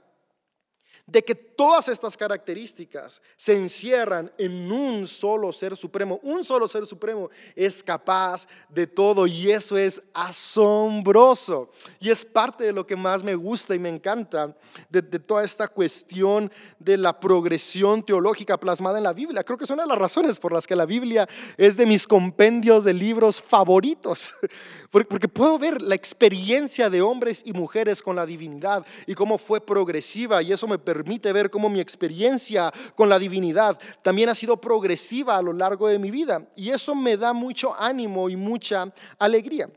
[1.06, 6.18] de que todas estas características se encierran en un solo ser supremo.
[6.22, 11.70] Un solo ser supremo es capaz de todo y eso es asombroso.
[11.98, 14.56] Y es parte de lo que más me gusta y me encanta
[14.88, 19.44] de, toda esta cuestión de la progresión teológica plasmada en la Biblia.
[19.44, 22.06] Creo que es una de las razones por las que la Biblia es de mis
[22.06, 24.34] compendios de libros favoritos.
[24.90, 29.60] Porque puedo ver la experiencia de hombres y mujeres con la divinidad y cómo fue
[29.60, 34.60] progresiva y eso me permite ver cómo mi experiencia con la divinidad también ha sido
[34.60, 38.92] progresiva a lo largo de mi vida y eso me da mucho ánimo y mucha
[39.18, 39.68] alegría.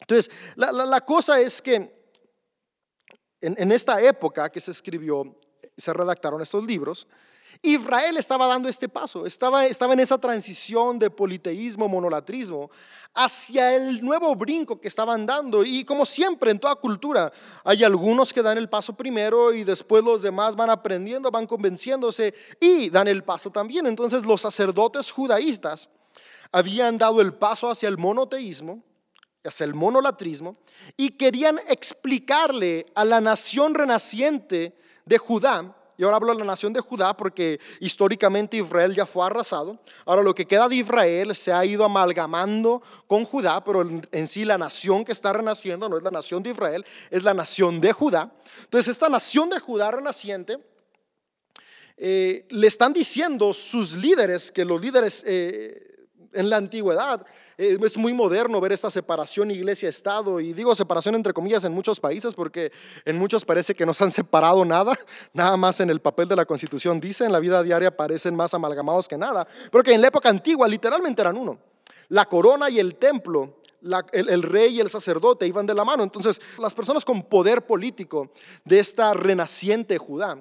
[0.00, 1.74] Entonces, la, cosa es que
[3.40, 5.38] en, en esta época que se escribió,
[5.76, 7.06] se redactaron estos libros,
[7.64, 12.72] Israel estaba dando este paso, estaba, estaba en esa transición de politeísmo, monolatrismo,
[13.14, 15.64] hacia el nuevo brinco que estaban dando.
[15.64, 17.32] Y como siempre en toda cultura,
[17.62, 22.34] hay algunos que dan el paso primero y después los demás van aprendiendo, van convenciéndose
[22.58, 23.86] y dan el paso también.
[23.86, 25.88] Entonces los sacerdotes judaístas
[26.50, 28.82] habían dado el paso hacia el monoteísmo,
[29.44, 30.56] hacia el monolatrismo,
[30.96, 36.72] y querían explicarle a la nación renaciente de Judá, y ahora hablo de la nación
[36.72, 39.78] de Judá porque históricamente Israel ya fue arrasado.
[40.04, 44.44] Ahora lo que queda de Israel se ha ido amalgamando con Judá, pero en sí
[44.44, 47.92] la nación que está renaciendo no es la nación de Israel, es la nación de
[47.92, 48.32] Judá.
[48.64, 50.58] Entonces esta nación de Judá renaciente
[51.96, 57.24] eh, le están diciendo sus líderes, que los líderes eh, en la antigüedad
[57.62, 62.34] es muy moderno ver esta separación iglesia-estado y digo separación entre comillas en muchos países
[62.34, 62.72] porque
[63.04, 64.98] en muchos parece que no se han separado nada,
[65.32, 68.52] nada más en el papel de la constitución dice, en la vida diaria parecen más
[68.54, 71.58] amalgamados que nada, pero que en la época antigua literalmente eran uno.
[72.08, 73.58] La corona y el templo
[74.12, 76.04] el, el, rey y el sacerdote iban de la mano.
[76.04, 78.30] Entonces, las personas con poder político
[78.64, 80.38] de esta renaciente Judá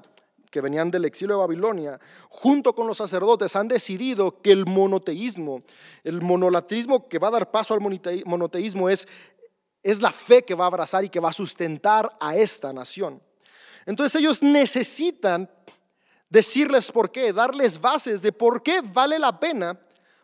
[0.52, 2.00] que venían del exilio de Babilonia,
[2.30, 5.64] junto con los sacerdotes, han decidido que el monoteísmo,
[6.04, 9.08] el monolatrismo que va a dar paso al monoteísmo es,
[9.82, 13.22] es la fe que va a abrazar y que va a sustentar a esta nación.
[13.86, 15.50] Entonces ellos necesitan
[16.30, 19.80] decirles por qué, darles bases de por qué vale la pena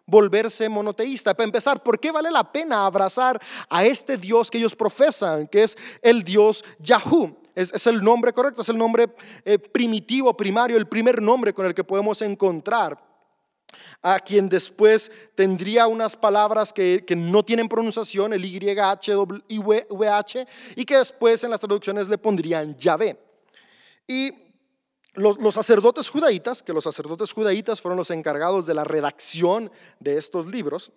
[0.06, 1.34] volverse monoteísta.
[1.34, 5.64] Para empezar, ¿por qué vale la pena abrazar a este Dios que ellos profesan, que
[5.64, 7.47] es el Dios Yahú?
[7.58, 9.10] Es, el nombre correcto, es el nombre
[9.44, 13.04] eh, primitivo, primario, el primer nombre con el que podemos encontrar
[14.04, 19.48] a quien después tendría unas palabras que, no tienen pronunciación, el YHWH,
[20.76, 23.18] y que después en las traducciones le pondrían Yahvé.
[24.08, 24.32] Y
[25.16, 30.20] los, los, sacerdotes judaítas, que los sacerdotes judaítas fueron los encargados de la redacción de
[30.20, 30.92] estos libros,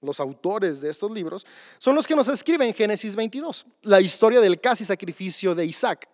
[0.00, 1.46] los autores de estos libros,
[1.78, 6.08] son los que nos escriben Génesis 22, la historia del casi sacrificio de Isaac.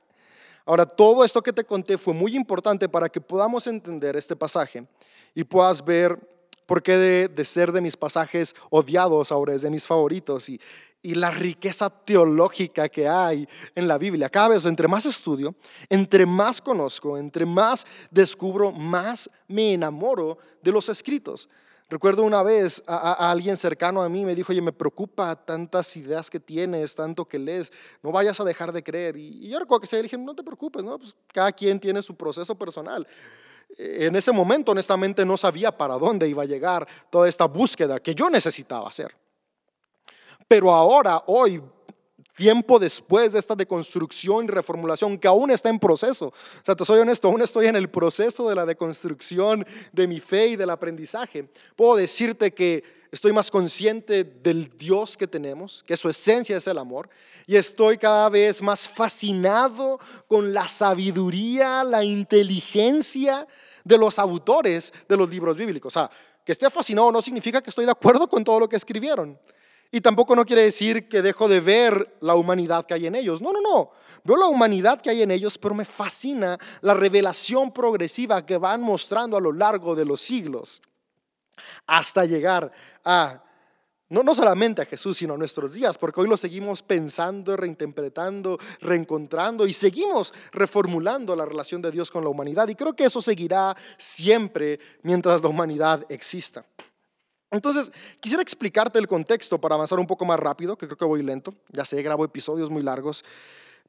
[0.64, 4.86] Ahora, todo esto que te conté fue muy importante para que podamos entender este pasaje
[5.34, 6.18] y puedas ver
[6.66, 10.60] por qué de, ser de mis pasajes odiados ahora es de mis favoritos y,
[11.02, 14.30] y la riqueza teológica que hay en la Biblia.
[14.30, 15.54] Cada vez, entre más estudio,
[15.88, 21.48] entre más conozco, entre más descubro, más me enamoro de los escritos.
[21.92, 26.30] Recuerdo una vez a, alguien cercano a mí me dijo, oye, me preocupa tantas ideas
[26.30, 27.70] que tienes, tanto que lees,
[28.02, 29.18] no vayas a dejar de creer.
[29.18, 30.98] Y, yo recuerdo que se dije, no te preocupes, ¿no?
[30.98, 33.06] Pues cada quien tiene su proceso personal.
[33.76, 38.00] Eh, en ese momento, honestamente, no sabía para dónde iba a llegar toda esta búsqueda
[38.00, 39.14] que yo necesitaba hacer.
[40.48, 41.62] Pero ahora, hoy,
[42.34, 46.26] tiempo después de esta deconstrucción y reformulación que aún está en proceso.
[46.26, 50.20] O sea, te soy honesto, aún estoy en el proceso de la deconstrucción de mi
[50.20, 51.48] fe y del aprendizaje.
[51.76, 56.78] Puedo decirte que estoy más consciente del Dios que tenemos, que su esencia es el
[56.78, 57.10] amor,
[57.46, 63.46] y estoy cada vez más fascinado con la sabiduría, la inteligencia
[63.84, 65.94] de los autores de los libros bíblicos.
[65.94, 66.10] O sea,
[66.44, 69.38] que esté fascinado no significa que estoy de acuerdo con todo lo que escribieron.
[69.94, 73.42] Y tampoco no quiere decir que dejo de ver la humanidad que hay en ellos.
[73.42, 73.90] No, no, no.
[74.24, 78.80] Veo la humanidad que hay en ellos, pero me fascina la revelación progresiva que van
[78.80, 80.80] mostrando a lo largo de los siglos
[81.86, 82.72] hasta llegar
[83.04, 83.44] a,
[84.08, 88.58] no, no solamente a Jesús, sino a nuestros días, porque hoy lo seguimos pensando, reinterpretando,
[88.80, 92.66] reencontrando y seguimos reformulando la relación de Dios con la humanidad.
[92.68, 96.64] Y creo que eso seguirá siempre mientras la humanidad exista.
[97.52, 101.22] Entonces, quisiera explicarte el contexto para avanzar un poco más rápido, que creo que voy
[101.22, 101.54] lento.
[101.70, 103.22] Ya sé, grabo episodios muy largos,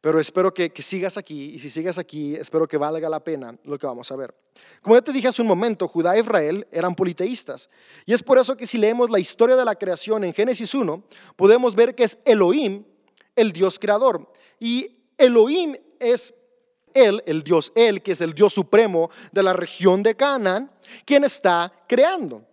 [0.01, 3.79] pero espero que, sigas aquí y si sigues aquí, espero que valga la pena lo
[3.79, 4.35] que vamos a ver.
[4.81, 7.69] Como ya te dije hace un momento, Judá e Israel eran politeístas.
[8.05, 11.01] Y es por eso que si leemos la historia de la creación en Génesis 1,
[11.37, 12.83] podemos ver que es Elohim
[13.33, 14.29] el Dios creador.
[14.59, 16.33] Y Elohim es
[16.93, 20.69] él, el Dios Él, que es el Dios supremo de la región de Canaán,
[21.05, 22.45] quien está creando.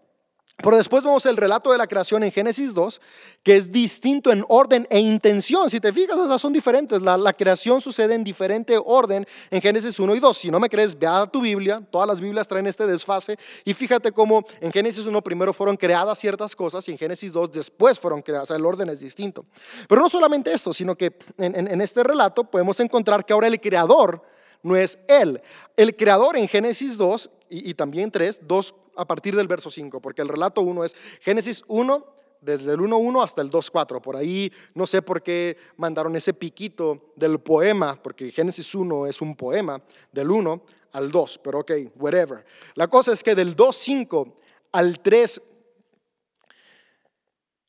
[0.62, 3.00] Pero después vemos el relato de la creación en Génesis 2,
[3.42, 5.70] que es distinto en orden e intención.
[5.70, 7.00] Si te fijas, esas son diferentes.
[7.02, 10.36] La, creación sucede en diferente orden en Génesis 1 y 2.
[10.36, 11.80] Si no me crees, ve a tu Biblia.
[11.90, 13.38] Todas las Biblias traen este desfase.
[13.64, 17.52] Y fíjate cómo en Génesis 1 primero fueron creadas ciertas cosas y en Génesis 2
[17.52, 18.44] después fueron creadas.
[18.44, 19.46] O sea, el orden es distinto.
[19.88, 24.22] Pero no solamente esto, sino que en, este relato podemos encontrar que ahora el creador
[24.62, 25.40] no es Él.
[25.76, 30.01] El creador en Génesis 2 y, y también 3, 2 a partir del verso 5,
[30.01, 34.01] porque el relato 1 es Génesis 1, desde el 1.1 hasta el 2.4.
[34.01, 39.20] Por ahí no sé por qué mandaron ese piquito del poema, porque Génesis 1 es
[39.20, 39.80] un poema,
[40.12, 40.62] del 1
[40.93, 42.45] al 2, pero ok, whatever.
[42.74, 44.32] La cosa es que del 2.5
[44.72, 45.43] al 3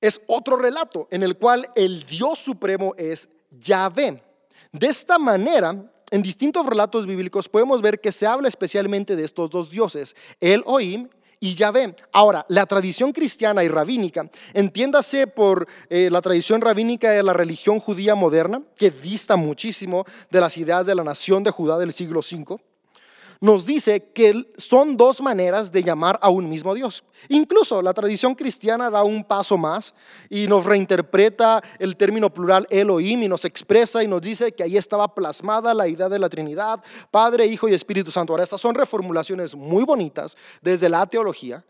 [0.01, 4.24] es otro relato en el cual el Dios supremo es Yahvé.
[4.72, 9.49] De esta manera, en distintos relatos bíblicos podemos ver que se habla especialmente de estos
[9.49, 11.07] dos dioses, el Oim
[11.39, 11.95] y Yahvé.
[12.14, 17.80] Ahora, la tradición cristiana y rabínica, entiéndase por eh, la tradición rabínica de la religión
[17.80, 22.20] judía moderna, que dista muchísimo de las ideas de la nación de Judá del siglo
[22.20, 22.59] V,
[23.41, 27.03] nos dice que son dos maneras de llamar a un mismo Dios.
[27.27, 29.95] Incluso la tradición cristiana da un paso más
[30.29, 34.77] y nos reinterpreta el término plural Elohim y nos expresa y nos dice que ahí
[34.77, 38.31] estaba plasmada la idea de la Trinidad, Padre, Hijo y Espíritu Santo.
[38.31, 41.65] Ahora, estas son reformulaciones muy bonitas desde la teología,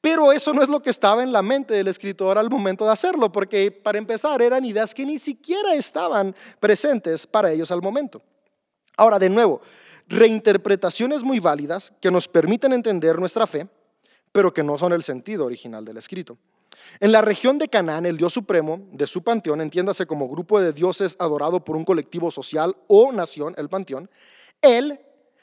[0.00, 2.92] pero eso no es lo que estaba en la mente del escritor al momento de
[2.92, 8.22] hacerlo, porque para empezar eran ideas que ni siquiera estaban presentes para ellos al momento.
[8.96, 9.60] Ahora, de nuevo,
[10.10, 13.68] reinterpretaciones muy válidas que nos permiten entender nuestra fe,
[14.32, 16.36] pero que no son el sentido original del escrito.
[16.98, 20.72] En la región de Canaán, el Dios supremo de su panteón, entiéndase como grupo de
[20.72, 24.10] dioses adorado por un colectivo social o nación, el panteón,
[24.60, 25.00] Él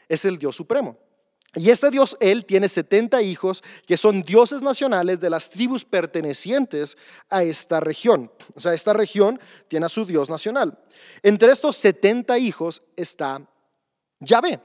[0.09, 0.97] es el Dios supremo.
[1.55, 6.97] Y este Dios, Él, tiene 70 hijos que son dioses nacionales de las tribus pertenecientes
[7.29, 8.31] a esta región.
[8.53, 10.77] O sea, esta región tiene a su Dios nacional.
[11.23, 13.41] Entre estos 70 hijos está
[14.19, 14.59] Yahvé,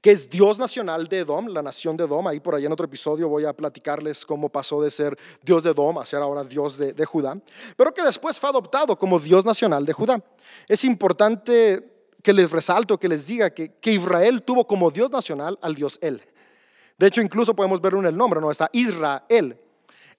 [0.00, 2.26] que es Dios nacional de Edom, la nación de Edom.
[2.26, 5.70] Ahí por ahí en otro episodio voy a platicarles cómo pasó de ser Dios de
[5.70, 7.38] Edom a ser ahora Dios de, Judá,
[7.76, 10.22] pero que después fue adoptado como Dios nacional de Judá.
[10.68, 15.58] Es importante que les resalto, que les diga que, que Israel tuvo como Dios nacional
[15.62, 16.22] al Dios Él.
[16.98, 18.50] De hecho, incluso podemos verlo en el nombre, ¿no?
[18.50, 19.58] Está Israel.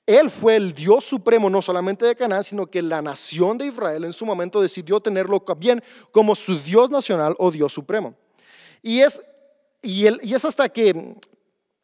[0.06, 4.04] Él fue el Dios supremo no solamente de Canaán, sino que la nación de Israel
[4.04, 5.82] en su momento decidió tenerlo bien
[6.12, 8.16] como su Dios nacional o Dios supremo.
[8.82, 9.22] Y es,
[9.82, 11.16] y, y es hasta que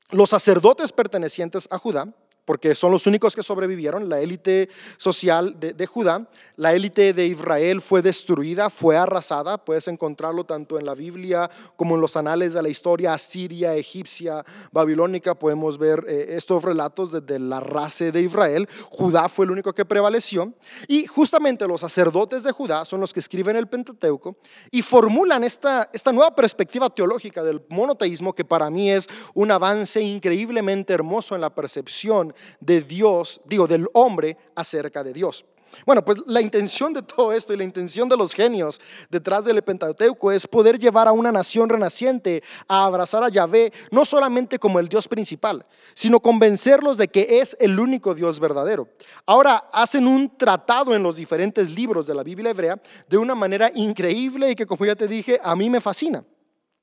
[0.09, 2.13] los sacerdotes pertenecientes a Judá,
[2.47, 6.29] porque son los únicos que sobrevivieron, la élite social de, Judá.
[6.55, 11.95] La élite de Israel fue destruida, fue arrasada, puedes encontrarlo tanto en la Biblia como
[11.95, 17.37] en los anales de la historia asiria, egipcia, babilónica, podemos ver eh, estos relatos desde
[17.37, 18.69] la raza de Israel.
[18.91, 20.53] Judá fue el único que prevaleció
[20.87, 24.37] y justamente los sacerdotes de Judá son los que escriben el Pentateuco
[24.71, 29.99] y formulan esta, esta nueva perspectiva teológica del monoteísmo que para mí es un avance
[29.99, 35.45] increíblemente hermoso en la percepción de Dios, digo, del hombre acerca de Dios.
[35.85, 38.79] Bueno, pues la intención de todo esto y la intención de los genios
[39.09, 44.05] detrás del Pentateuco es poder llevar a una nación renaciente a abrazar a Yahvé no
[44.05, 48.87] solamente como el Dios principal, sino convencerlos de que es el único Dios verdadero.
[49.25, 53.71] Ahora hacen un tratado en los diferentes libros de la Biblia hebrea de una manera
[53.75, 56.23] increíble y que como ya te dije, a mí me fascina.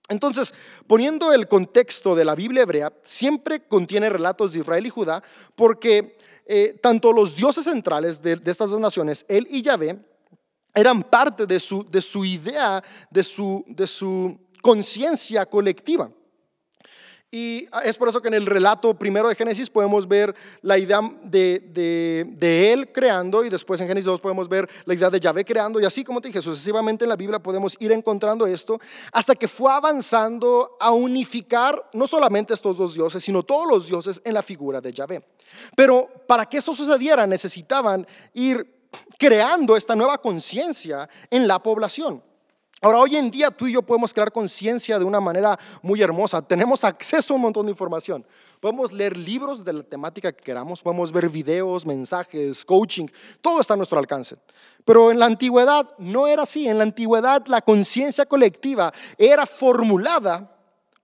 [0.08, 0.52] Entonces,
[0.86, 5.22] poniendo el contexto de la Biblia hebrea, siempre contiene relatos de Israel y Judá,
[5.54, 9.98] porque eh, tanto los dioses centrales de, estas dos naciones, él y Yahvé,
[10.74, 16.10] eran parte de su, de su idea, de su, de su conciencia colectiva.
[17.34, 21.00] Y es por eso que en el relato primero de Génesis podemos ver la idea
[21.24, 25.80] de, él creando y después en Génesis 2 podemos ver la idea de Yahvé creando
[25.80, 28.78] y así como te dije, sucesivamente en la Biblia podemos ir encontrando esto
[29.10, 34.22] hasta que fue avanzando a unificar no solamente estos dos dioses, sino todos los dioses
[34.24, 35.24] en la figura de Yahvé.
[35.74, 38.64] Pero para que esto sucediera necesitaban ir
[39.18, 42.22] creando esta nueva conciencia en la población.
[42.84, 46.42] Ahora, hoy en día tú y yo podemos crear conciencia de una manera muy hermosa.
[46.42, 48.26] Tenemos acceso a un montón de información.
[48.60, 53.06] Podemos leer libros de la temática que queramos, podemos ver videos, mensajes, coaching,
[53.40, 54.36] todo está a nuestro alcance.
[54.84, 56.68] Pero en la antigüedad no era así.
[56.68, 60.54] En la antigüedad la conciencia colectiva era formulada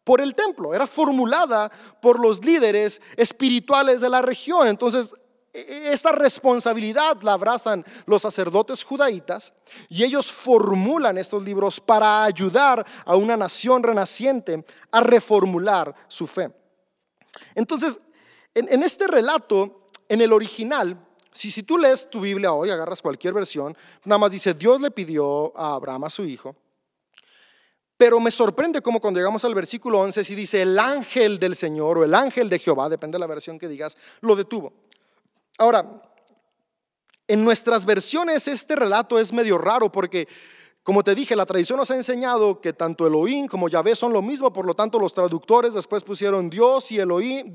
[0.05, 1.73] por el templo, era formulada
[2.03, 4.69] por los líderes espirituales de la región.
[4.69, 5.15] Entonces
[5.53, 9.53] esta responsabilidad la abrazan los sacerdotes judaítas
[9.89, 16.53] y ellos formulan estos libros para ayudar a una nación renaciente a reformular su fe.
[17.55, 18.01] Entonces,
[18.55, 23.77] en, este relato, en el original, si, tú lees tu Biblia hoy, agarras cualquier versión,
[24.05, 26.57] nada más dice, Dios le pidió a Abraham a su hijo,
[27.97, 31.99] pero me sorprende como cuando llegamos al versículo 11, si dice el ángel del Señor
[31.99, 34.73] o el ángel de Jehová, depende de la versión que digas, lo detuvo.
[35.61, 35.85] Ahora,
[37.29, 40.27] en nuestras versiones este relato es medio raro porque,
[40.83, 44.23] como te dije, la tradición nos ha enseñado que tanto Elohim como Yahvé son lo
[44.23, 47.53] mismo, por lo tanto los traductores después pusieron Dios y Elohim,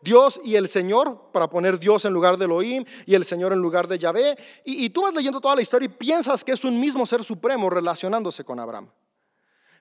[0.00, 3.58] Dios, y el Señor, para poner Dios en lugar de Elohim y el Señor en
[3.58, 4.38] lugar de Yahvé.
[4.64, 7.24] Y, y tú vas leyendo toda la historia y piensas que es un mismo ser
[7.24, 8.88] supremo relacionándose con Abraham.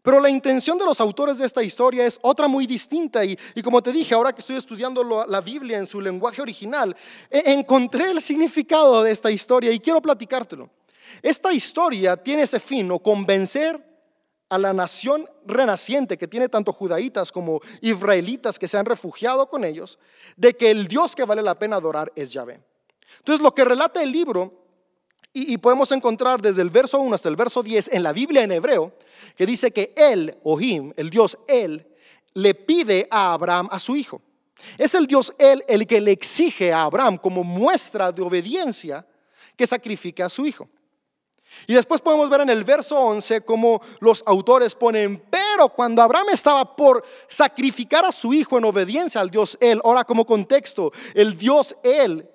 [0.02, 3.82] Pero la intención de los autores de esta historia es otra muy distinta y, como
[3.82, 6.96] te dije, ahora que estoy estudiando la Biblia en su lenguaje original,
[7.30, 10.70] e, encontré el significado de esta historia y quiero platicártelo.
[11.22, 13.86] Esta historia tiene ese fin, o convencer
[14.50, 19.64] a la nación renaciente que tiene tanto judaítas como israelitas que se han refugiado con
[19.64, 20.00] ellos,
[20.38, 22.60] de que el Dios que vale la pena adorar es Yahvé.
[23.20, 24.69] Entonces lo que relata el libro
[25.32, 28.52] y, podemos encontrar desde el verso 1 hasta el verso 10 en la Biblia en
[28.52, 28.94] hebreo,
[29.36, 31.86] que dice que él, Ohim, el Dios él,
[32.34, 34.22] le pide a Abraham a su hijo.
[34.78, 39.06] Es el Dios él el que le exige a Abraham como muestra de obediencia
[39.56, 40.68] que sacrifique a su hijo.
[41.68, 46.28] Y después podemos ver en el verso 11 cómo los autores ponen, pero cuando Abraham
[46.32, 51.38] estaba por sacrificar a su hijo en obediencia al Dios él, ahora como contexto, el
[51.38, 52.28] Dios él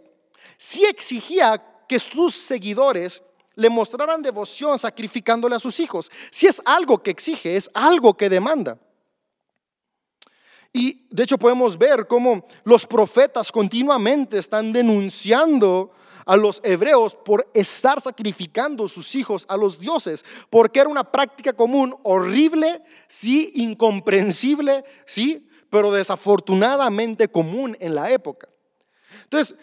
[0.57, 1.63] sí exigía
[1.95, 3.23] que sus seguidores
[3.55, 6.11] le mostraran devoción sacrificándole a sus hijos.
[6.33, 8.81] Si es algo que exige, es algo que demanda.
[10.73, 15.93] Y de hecho podemos ver cómo los profetas continuamente están denunciando
[16.27, 21.53] a los hebreos por estar sacrificando sus hijos a los dioses, porque era una práctica
[21.53, 28.49] común, horrible, sí, incomprensible, sí, pero desafortunadamente común en la época.
[29.23, 29.55] Entonces,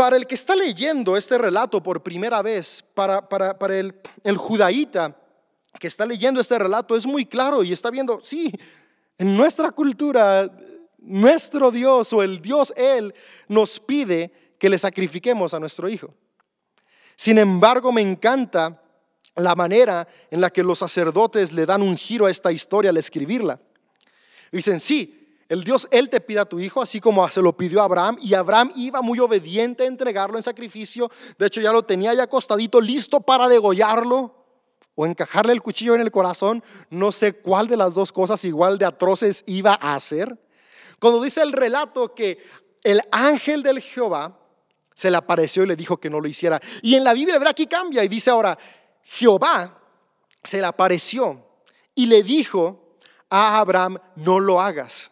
[0.00, 5.14] para el que está leyendo este relato por primera vez, para, para, el, el judaíta
[5.78, 8.50] que está leyendo este relato, es muy claro y está viendo, sí,
[9.18, 10.50] en nuestra cultura,
[10.96, 13.12] nuestro Dios o el Dios Él
[13.46, 16.14] nos pide que le sacrifiquemos a nuestro hijo.
[17.14, 18.82] Sin embargo, me encanta
[19.36, 22.96] la manera en la que los sacerdotes le dan un giro a esta historia al
[22.96, 23.60] escribirla.
[24.50, 25.19] Dicen, sí,
[25.50, 28.16] el Dios, Él te pide a tu hijo, así como se lo pidió a Abraham,
[28.22, 31.10] y Abraham iba muy obediente a entregarlo en sacrificio.
[31.38, 34.32] De hecho, ya lo tenía ya acostadito, listo para degollarlo
[34.94, 36.62] o encajarle el cuchillo en el corazón.
[36.88, 40.38] No sé cuál de las dos cosas igual de atroces iba a hacer.
[41.00, 42.38] Cuando dice el relato que
[42.84, 44.38] el ángel del Jehová
[44.94, 46.60] se le apareció y le dijo que no lo hiciera.
[46.80, 48.56] Y en la Biblia, verá, aquí cambia y dice ahora,
[49.02, 49.82] Jehová
[50.44, 51.44] se le apareció
[51.96, 52.96] y le dijo
[53.28, 55.09] a Abraham, no lo hagas.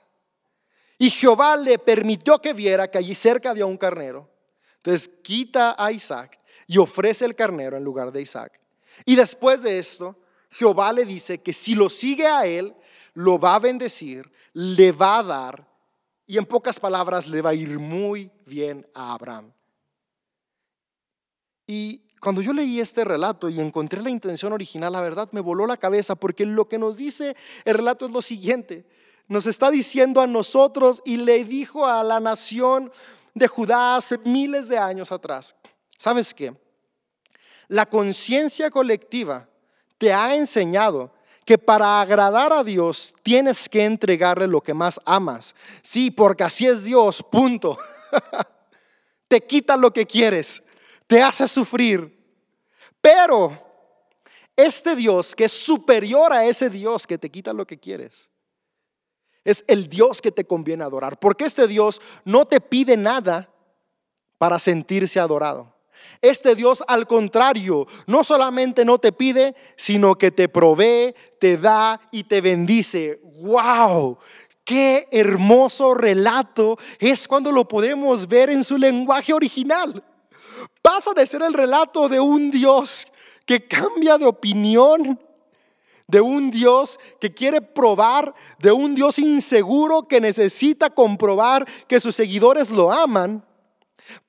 [0.99, 4.29] Y Jehová le permitió que viera que allí cerca había un carnero.
[4.77, 8.61] Entonces quita a Isaac y ofrece el carnero en lugar de Isaac.
[9.05, 10.17] Y después de esto,
[10.51, 12.75] Jehová le dice que si lo sigue a él,
[13.15, 15.69] lo va a bendecir, le va a dar
[16.27, 19.53] y en pocas palabras le va a ir muy bien a Abraham.
[21.67, 25.67] Y cuando yo leí este relato y encontré la intención original, la verdad me voló
[25.67, 28.87] la cabeza porque lo que nos dice el relato es lo siguiente.
[29.29, 32.91] Nos está diciendo a nosotros y le dijo a la nación
[33.35, 35.55] de Judá hace miles de años atrás.
[35.97, 36.55] ¿Sabes qué?
[37.69, 39.49] La conciencia colectiva
[39.99, 41.13] te ha enseñado
[41.45, 45.55] que para agradar a Dios tienes que entregarle lo que más amas.
[45.83, 47.79] Sí, porque así es Dios, punto.
[49.29, 50.63] te quita lo que quieres
[51.09, 52.17] te hace sufrir.
[53.01, 53.59] Pero
[54.55, 58.31] este Dios que es superior a ese Dios que te quita lo que quieres,
[59.49, 61.19] es el Dios que te conviene adorar.
[61.19, 63.49] Porque este Dios no te pide nada
[64.37, 65.75] para sentirse adorado.
[66.21, 71.99] Este Dios al contrario, no solamente no te pide, sino que te provee, te da
[72.13, 73.21] y te bendice.
[73.41, 74.19] ¡Wow!
[74.65, 80.05] Qué hermoso relato es cuando lo podemos ver en su lenguaje original.
[80.83, 83.07] Pasa de ser el relato de un Dios
[83.47, 85.19] que cambia de opinión,
[86.09, 92.17] de un Dios que quiere probar, de un Dios inseguro que necesita comprobar que sus
[92.17, 93.45] seguidores lo aman,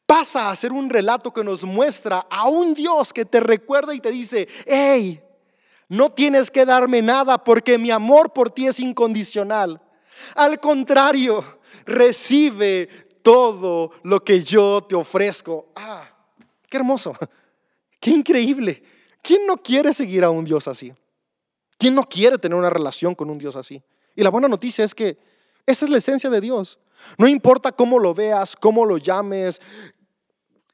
[0.06, 4.00] pasa a ser un relato que nos muestra a un Dios que te recuerda y
[4.00, 5.22] te dice, hey,
[5.88, 9.82] no tienes que darme nada porque mi amor por ti es incondicional.
[10.36, 12.88] Al contrario, recibe
[13.24, 15.70] todo lo que yo te ofrezco.
[15.76, 16.08] Ah,
[16.70, 17.16] Qué hermoso,
[18.00, 18.84] qué increíble.
[19.22, 20.94] ¿Quién no quiere seguir a un Dios así?
[21.80, 23.82] ¿Quién no quiere tener una relación con un Dios así?
[24.14, 25.18] Y la buena noticia es que
[25.66, 26.78] esa es la esencia de Dios.
[27.18, 29.62] No importa cómo lo veas, cómo lo llames,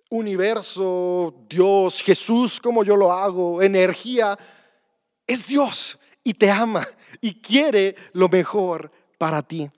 [0.10, 4.36] universo, Dios, Jesús, como yo lo hago, energía,
[5.28, 6.88] es Dios y te ama
[7.22, 9.70] y quiere lo mejor para ti.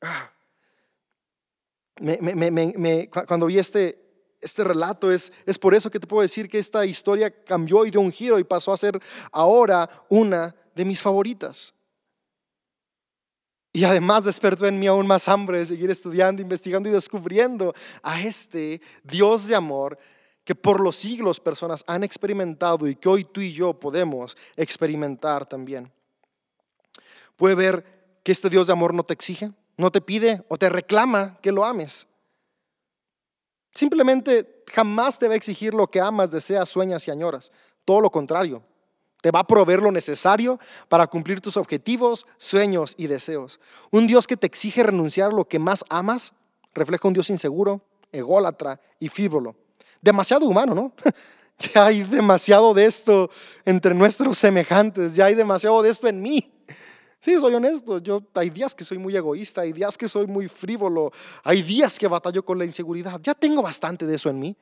[0.00, 0.30] Ah.
[3.28, 4.03] cuando vi este,
[4.44, 7.90] este relato es, es por eso que te puedo decir que esta historia cambió y
[7.90, 9.00] dio un giro y pasó a ser
[9.32, 11.74] ahora una de mis favoritas.
[13.72, 18.20] Y además despertó en mí aún más hambre de seguir estudiando, investigando y descubriendo a
[18.20, 19.98] este Dios de amor
[20.44, 25.46] que por los siglos personas han experimentado y que hoy tú y yo podemos experimentar
[25.46, 25.90] también.
[27.36, 30.68] Puede ver que este Dios de amor no te exige, no te pide o te
[30.68, 32.06] reclama que lo ames.
[33.74, 37.52] Simplemente jamás te va a exigir lo que amas, deseas, sueñas y añoras.
[37.84, 38.62] Todo lo contrario.
[39.20, 43.58] Te va a proveer lo necesario para cumplir tus objetivos, sueños y deseos.
[43.90, 46.34] Un Dios que te exige renunciar a lo que más amas
[46.74, 47.80] refleja un Dios inseguro,
[48.12, 49.56] ególatra y frívolo.
[50.00, 50.92] Demasiado humano, ¿no?
[51.72, 53.30] Ya hay demasiado de esto
[53.64, 56.52] entre nuestros semejantes, ya hay demasiado de esto en mí.
[57.24, 57.96] Sí, soy honesto.
[58.00, 61.10] Yo hay días que soy muy egoísta, hay días que soy muy frívolo,
[61.42, 63.18] hay días que batallo con la inseguridad.
[63.22, 64.54] Ya tengo bastante de eso en mí,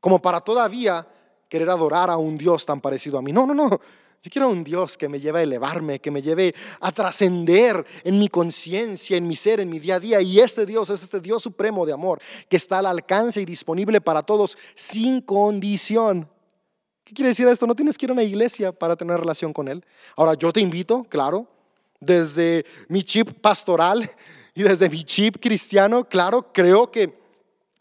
[0.00, 1.06] como para todavía
[1.50, 3.30] querer adorar a un Dios tan parecido a mí.
[3.30, 3.68] No, no, no.
[3.68, 8.18] Yo quiero un Dios que me lleve a elevarme, que me lleve a trascender en
[8.18, 10.22] mi conciencia, en mi ser, en mi día a día.
[10.22, 14.00] Y este Dios es este Dios supremo de amor que está al alcance y disponible
[14.00, 16.26] para todos sin condición.
[17.04, 17.66] ¿Qué quiere decir esto?
[17.66, 19.84] No tienes que ir a una iglesia para tener relación con Él.
[20.16, 21.46] Ahora, yo te invito, claro,
[22.00, 24.08] desde mi chip pastoral
[24.54, 27.18] y desde mi chip cristiano, claro, creo que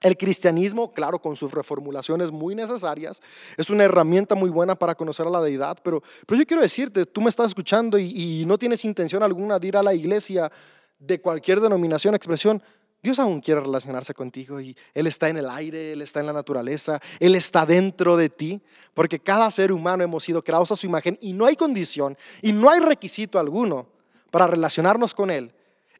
[0.01, 3.21] el cristianismo, claro, con sus reformulaciones muy necesarias,
[3.57, 7.05] es una herramienta muy buena para conocer a la deidad, pero, pero yo quiero decirte,
[7.05, 10.51] tú me estás escuchando y, y no tienes intención alguna de ir a la iglesia
[10.99, 12.61] de cualquier denominación, expresión,
[13.01, 16.33] Dios aún quiere relacionarse contigo y Él está en el aire, Él está en la
[16.33, 18.61] naturaleza, Él está dentro de ti,
[18.93, 22.51] porque cada ser humano hemos sido creados a su imagen y no hay condición y
[22.51, 23.96] no hay requisito alguno
[24.31, 25.53] para relacionarnos con Él.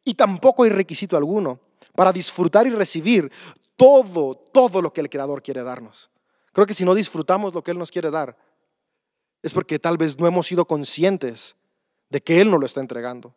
[0.04, 1.60] Y tampoco hay requisito alguno
[1.94, 3.30] para disfrutar y recibir
[3.76, 6.10] todo, todo lo que el Creador quiere darnos.
[6.52, 8.36] Creo que si no disfrutamos lo que Él nos quiere dar,
[9.42, 11.54] es porque tal vez no hemos sido conscientes
[12.10, 13.34] de que Él nos lo está entregando.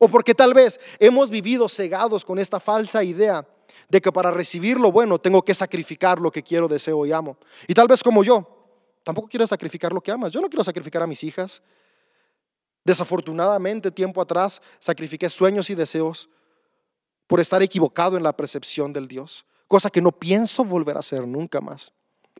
[0.00, 3.46] O porque tal vez hemos vivido cegados con esta falsa idea
[3.88, 7.36] de que para recibir lo bueno tengo que sacrificar lo que quiero, deseo y amo.
[7.68, 8.46] Y tal vez como yo,
[9.04, 10.32] tampoco quiero sacrificar lo que amas.
[10.32, 11.62] Yo no quiero sacrificar a mis hijas,
[12.84, 16.28] Desafortunadamente, tiempo atrás, sacrifiqué sueños y deseos
[17.26, 21.26] por estar equivocado en la percepción del Dios, cosa que no pienso volver a hacer
[21.26, 21.92] nunca más,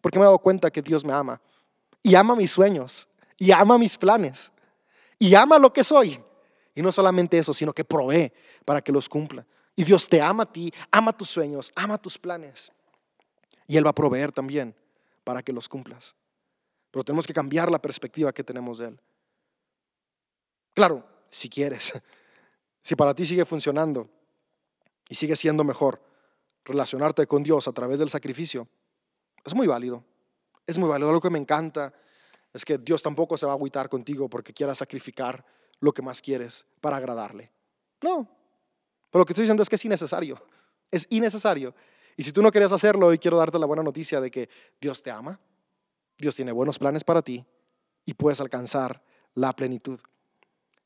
[0.02, 1.40] porque me he dado cuenta que Dios me ama
[2.02, 4.52] y ama mis sueños y ama mis planes
[5.18, 6.22] y ama lo que soy.
[6.74, 8.32] Y no solamente eso, sino que provee
[8.64, 9.46] para que los cumpla.
[9.76, 12.72] Y Dios te ama a ti, ama tus sueños, ama tus planes.
[13.66, 14.74] Y Él va a proveer también
[15.22, 16.14] para que los cumplas.
[16.90, 19.00] Pero tenemos que cambiar la perspectiva que tenemos de Él.
[20.74, 21.92] Claro, si quieres,
[22.82, 24.08] si para ti sigue funcionando
[25.08, 26.02] y sigue siendo mejor
[26.64, 28.68] relacionarte con Dios a través del sacrificio,
[29.44, 30.04] es muy válido.
[30.66, 31.12] Es muy válido.
[31.12, 31.92] Lo que me encanta
[32.52, 35.44] es que Dios tampoco se va a agüitar contigo porque quieras sacrificar
[35.80, 37.52] lo que más quieres para agradarle.
[38.02, 38.28] No.
[39.10, 40.40] Pero lo que estoy diciendo es que es innecesario.
[40.90, 41.74] Es innecesario.
[42.16, 44.48] Y si tú no querías hacerlo, hoy quiero darte la buena noticia de que
[44.80, 45.38] Dios te ama,
[46.16, 47.44] Dios tiene buenos planes para ti
[48.06, 49.02] y puedes alcanzar
[49.34, 49.98] la plenitud.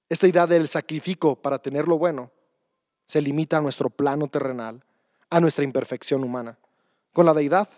[0.08, 2.30] Esta idea del sacrificio para tener lo bueno
[3.06, 4.82] se limita a nuestro plano terrenal,
[5.30, 6.58] a nuestra imperfección humana.
[7.12, 7.68] Con la deidad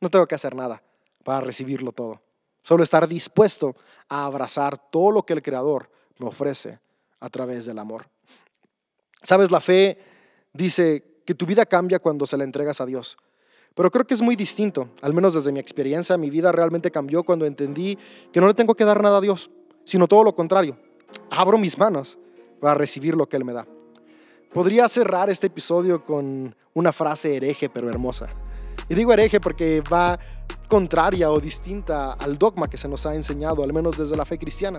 [0.00, 0.82] no tengo que hacer nada
[1.24, 2.20] para recibirlo todo.
[2.62, 3.74] Solo estar dispuesto
[4.08, 6.78] a abrazar todo lo que el Creador me ofrece
[7.20, 8.08] a través del amor.
[9.22, 9.98] Sabes, la fe
[10.52, 13.16] dice que tu vida cambia cuando se la entregas a Dios.
[13.74, 17.22] Pero creo que es muy distinto, al menos desde mi experiencia, mi vida realmente cambió
[17.22, 17.98] cuando entendí
[18.32, 19.50] que no le tengo que dar nada a Dios,
[19.84, 20.76] sino todo lo contrario.
[21.30, 22.18] Abro mis manos
[22.60, 23.66] para recibir lo que Él me da.
[24.52, 28.28] Podría cerrar este episodio con una frase hereje pero hermosa.
[28.88, 30.18] Y digo hereje porque va
[30.68, 34.38] contraria o distinta al dogma que se nos ha enseñado, al menos desde la fe
[34.38, 34.78] cristiana.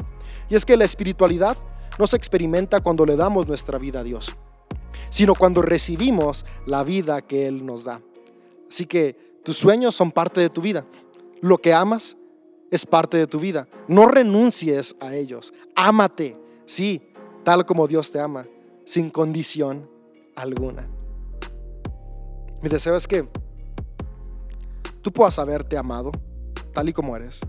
[0.50, 1.58] Y es que la espiritualidad
[1.98, 4.36] no se experimenta cuando le damos nuestra vida a Dios,
[5.10, 8.02] sino cuando recibimos la vida que Él nos da.
[8.70, 10.86] Así que tus sueños son parte de tu vida.
[11.42, 12.16] Lo que amas
[12.72, 13.68] es parte de tu vida.
[13.88, 15.54] No renuncies a ellos.
[15.76, 17.14] Ámate, sí,
[17.44, 18.48] tal como Dios te ama,
[18.86, 19.90] sin condición
[20.36, 20.88] alguna.
[22.62, 23.28] Mi deseo es que
[25.02, 26.12] tú puedas haberte amado
[26.72, 27.42] tal y como eres.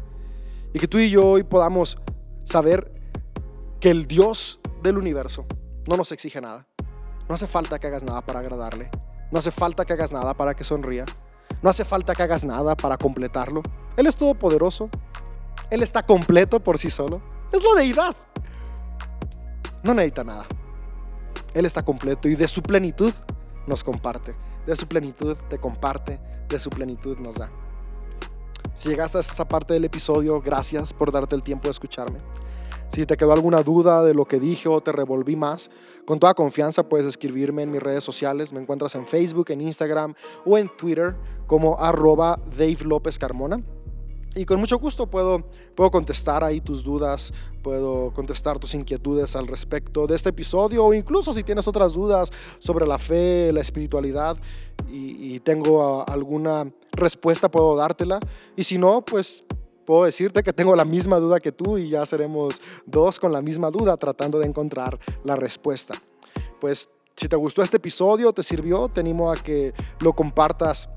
[0.74, 1.98] Y que tú y yo hoy podamos
[2.44, 2.90] saber
[3.78, 5.46] que el Dios del universo
[5.86, 6.66] no nos exige nada.
[7.28, 8.90] No hace falta que hagas nada para agradarle.
[9.30, 11.04] No hace falta que hagas nada para que sonría.
[11.62, 13.62] No hace falta que hagas nada para completarlo.
[13.96, 14.90] Él es todopoderoso.
[15.70, 17.20] Él está completo por sí solo.
[17.52, 18.16] Es la deidad.
[19.82, 20.46] No necesita nada.
[21.54, 23.12] Él está completo y de su plenitud
[23.66, 24.34] nos comparte.
[24.66, 26.20] De su plenitud te comparte.
[26.48, 27.50] De su plenitud nos da.
[28.74, 32.18] Si llegaste a esta parte del episodio, gracias por darte el tiempo de escucharme.
[32.88, 35.70] Si te quedó alguna duda de lo que dije o te revolví más,
[36.06, 38.52] con toda confianza puedes escribirme en mis redes sociales.
[38.52, 40.14] Me encuentras en Facebook, en Instagram
[40.44, 41.16] o en Twitter
[41.46, 43.62] como arroba Dave López Carmona.
[44.34, 49.46] Y con mucho gusto puedo, puedo contestar ahí tus dudas, puedo contestar tus inquietudes al
[49.46, 54.38] respecto de este episodio o incluso si tienes otras dudas sobre la fe, la espiritualidad
[54.90, 58.20] y, y tengo alguna respuesta puedo dártela.
[58.56, 59.44] Y si no, pues
[59.84, 63.42] puedo decirte que tengo la misma duda que tú y ya seremos dos con la
[63.42, 66.00] misma duda tratando de encontrar la respuesta.
[66.60, 70.88] Pues si te gustó este episodio, te sirvió, te animo a que lo compartas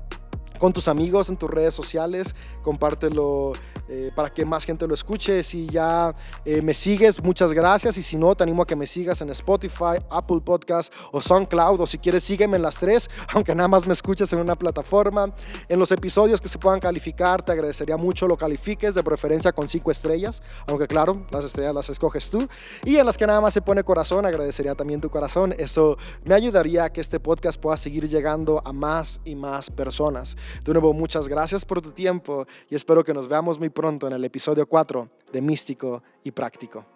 [0.58, 3.52] con tus amigos en tus redes sociales, compártelo
[3.88, 5.42] eh, para que más gente lo escuche.
[5.42, 7.96] Si ya eh, me sigues, muchas gracias.
[7.98, 11.80] Y si no, te animo a que me sigas en Spotify, Apple Podcast o SoundCloud.
[11.80, 15.32] O si quieres, sígueme en las tres, aunque nada más me escuches en una plataforma.
[15.68, 19.68] En los episodios que se puedan calificar, te agradecería mucho lo califiques, de preferencia con
[19.68, 20.42] cinco estrellas.
[20.66, 22.48] Aunque claro, las estrellas las escoges tú.
[22.84, 25.54] Y en las que nada más se pone corazón, agradecería también tu corazón.
[25.58, 30.36] Eso me ayudaría a que este podcast pueda seguir llegando a más y más personas.
[30.64, 34.12] De nuevo, muchas gracias por tu tiempo y espero que nos veamos muy pronto en
[34.12, 36.95] el episodio 4 de Místico y Práctico.